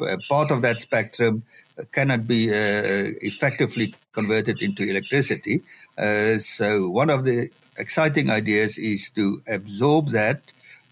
Mm-hmm. 0.00 0.20
Part 0.28 0.50
of 0.50 0.62
that 0.62 0.80
spectrum 0.80 1.44
cannot 1.92 2.26
be 2.26 2.50
uh, 2.50 3.12
effectively 3.20 3.94
converted 4.12 4.62
into 4.62 4.82
electricity. 4.82 5.62
Uh, 5.96 6.38
so, 6.38 6.88
one 6.88 7.10
of 7.10 7.24
the 7.24 7.50
exciting 7.76 8.30
ideas 8.30 8.78
is 8.78 9.10
to 9.10 9.42
absorb 9.46 10.10
that 10.10 10.40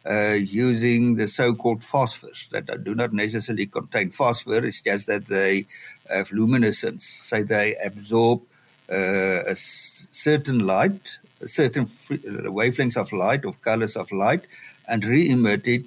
uh, 0.09 0.37
using 0.39 1.17
the 1.17 1.29
so-called 1.29 1.83
phosphors 1.83 2.49
that 2.51 2.85
do 2.85 2.95
not 2.95 3.13
necessarily 3.13 3.67
contain 3.67 4.11
phosphor. 4.11 4.65
It's 4.65 4.81
just 4.81 5.07
that 5.07 5.27
they 5.27 5.67
have 6.09 6.33
luminescence, 6.33 7.07
so 7.07 7.43
they 7.43 7.77
absorb 7.77 8.43
uh, 8.91 9.45
a 9.47 9.55
certain 9.55 10.61
light, 10.61 11.19
a 11.43 11.49
certain 11.49 11.87
wavelengths 11.87 12.97
of 12.97 13.13
light, 13.13 13.45
of 13.45 13.61
colors 13.61 13.97
of 13.97 14.11
light, 14.11 14.47
and 14.87 15.05
re-emit 15.05 15.69
it 15.69 15.85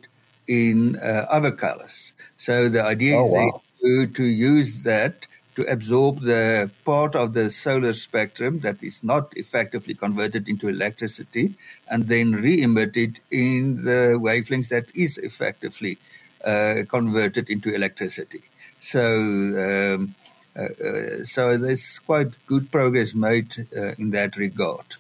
in 0.48 0.98
uh, 0.98 1.26
other 1.30 1.52
colors. 1.52 2.14
So 2.38 2.70
the 2.70 2.84
idea 2.84 3.18
oh, 3.18 3.26
is 3.26 3.32
wow. 3.32 3.62
to, 3.82 4.08
to 4.08 4.24
use 4.24 4.84
that 4.84 5.26
to 5.62 5.72
absorb 5.72 6.22
the 6.22 6.70
part 6.86 7.16
of 7.16 7.34
the 7.34 7.50
solar 7.50 7.94
spectrum 7.94 8.60
that 8.62 8.84
is 8.84 9.04
not 9.04 9.34
effectively 9.36 9.94
converted 9.94 10.50
into 10.50 10.68
electricity 10.68 11.54
and 11.88 12.08
then 12.08 12.32
re-emit 12.32 12.98
it 12.98 13.20
in 13.30 13.84
the 13.86 14.18
wavelengths 14.20 14.70
that 14.70 14.88
is 14.96 15.18
effectively 15.18 15.98
uh, 16.46 16.84
converted 16.90 17.50
into 17.50 17.74
electricity. 17.74 18.42
So, 18.80 19.04
um, 19.06 20.16
uh, 20.56 20.64
uh, 20.64 21.24
so 21.24 21.58
there's 21.58 22.00
quite 22.00 22.32
good 22.48 22.72
progress 22.72 23.14
made 23.14 23.68
uh, 23.78 23.94
in 23.98 24.12
that 24.12 24.38
regard. 24.38 24.96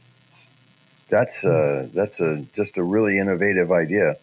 That's 1.10 1.43
uh, 1.43 1.89
that's 1.93 2.21
a 2.21 2.45
just 2.56 2.78
a 2.78 2.84
really 2.84 3.19
innovative 3.19 3.69
idea 3.71 4.15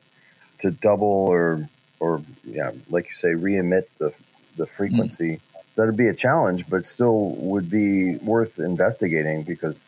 to 0.60 0.70
double 0.70 1.26
or 1.28 1.68
or 2.00 2.22
yeah, 2.44 2.70
like 2.88 3.08
you 3.10 3.14
say, 3.14 3.34
re-emit 3.34 3.90
the 3.98 4.14
the 4.56 4.66
frequency. 4.66 5.32
Mm 5.36 5.40
that'd 5.78 5.96
be 5.96 6.08
a 6.08 6.14
challenge, 6.14 6.68
but 6.68 6.84
still 6.84 7.30
would 7.36 7.70
be 7.70 8.16
worth 8.16 8.58
investigating 8.58 9.44
because 9.44 9.86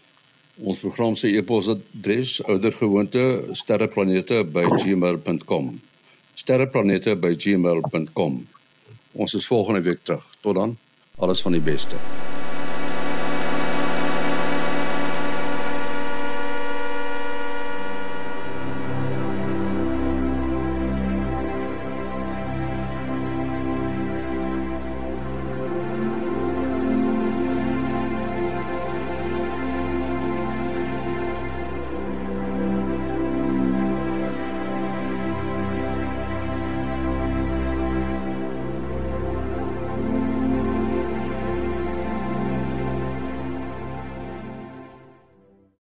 Ons 0.61 0.77
program 0.77 1.15
se 1.15 1.27
e-posadres 1.27 2.43
oudergewoonte 2.43 3.43
sterreplanete@gmail.com. 3.51 5.81
sterreplanete@gmail.com. 6.33 8.47
Ons 9.11 9.33
is 9.33 9.47
volgende 9.47 9.81
week 9.81 9.99
terug. 10.03 10.35
Tot 10.39 10.55
dan. 10.55 10.77
Alles 11.15 11.41
van 11.41 11.51
die 11.51 11.61
beste. 11.61 11.95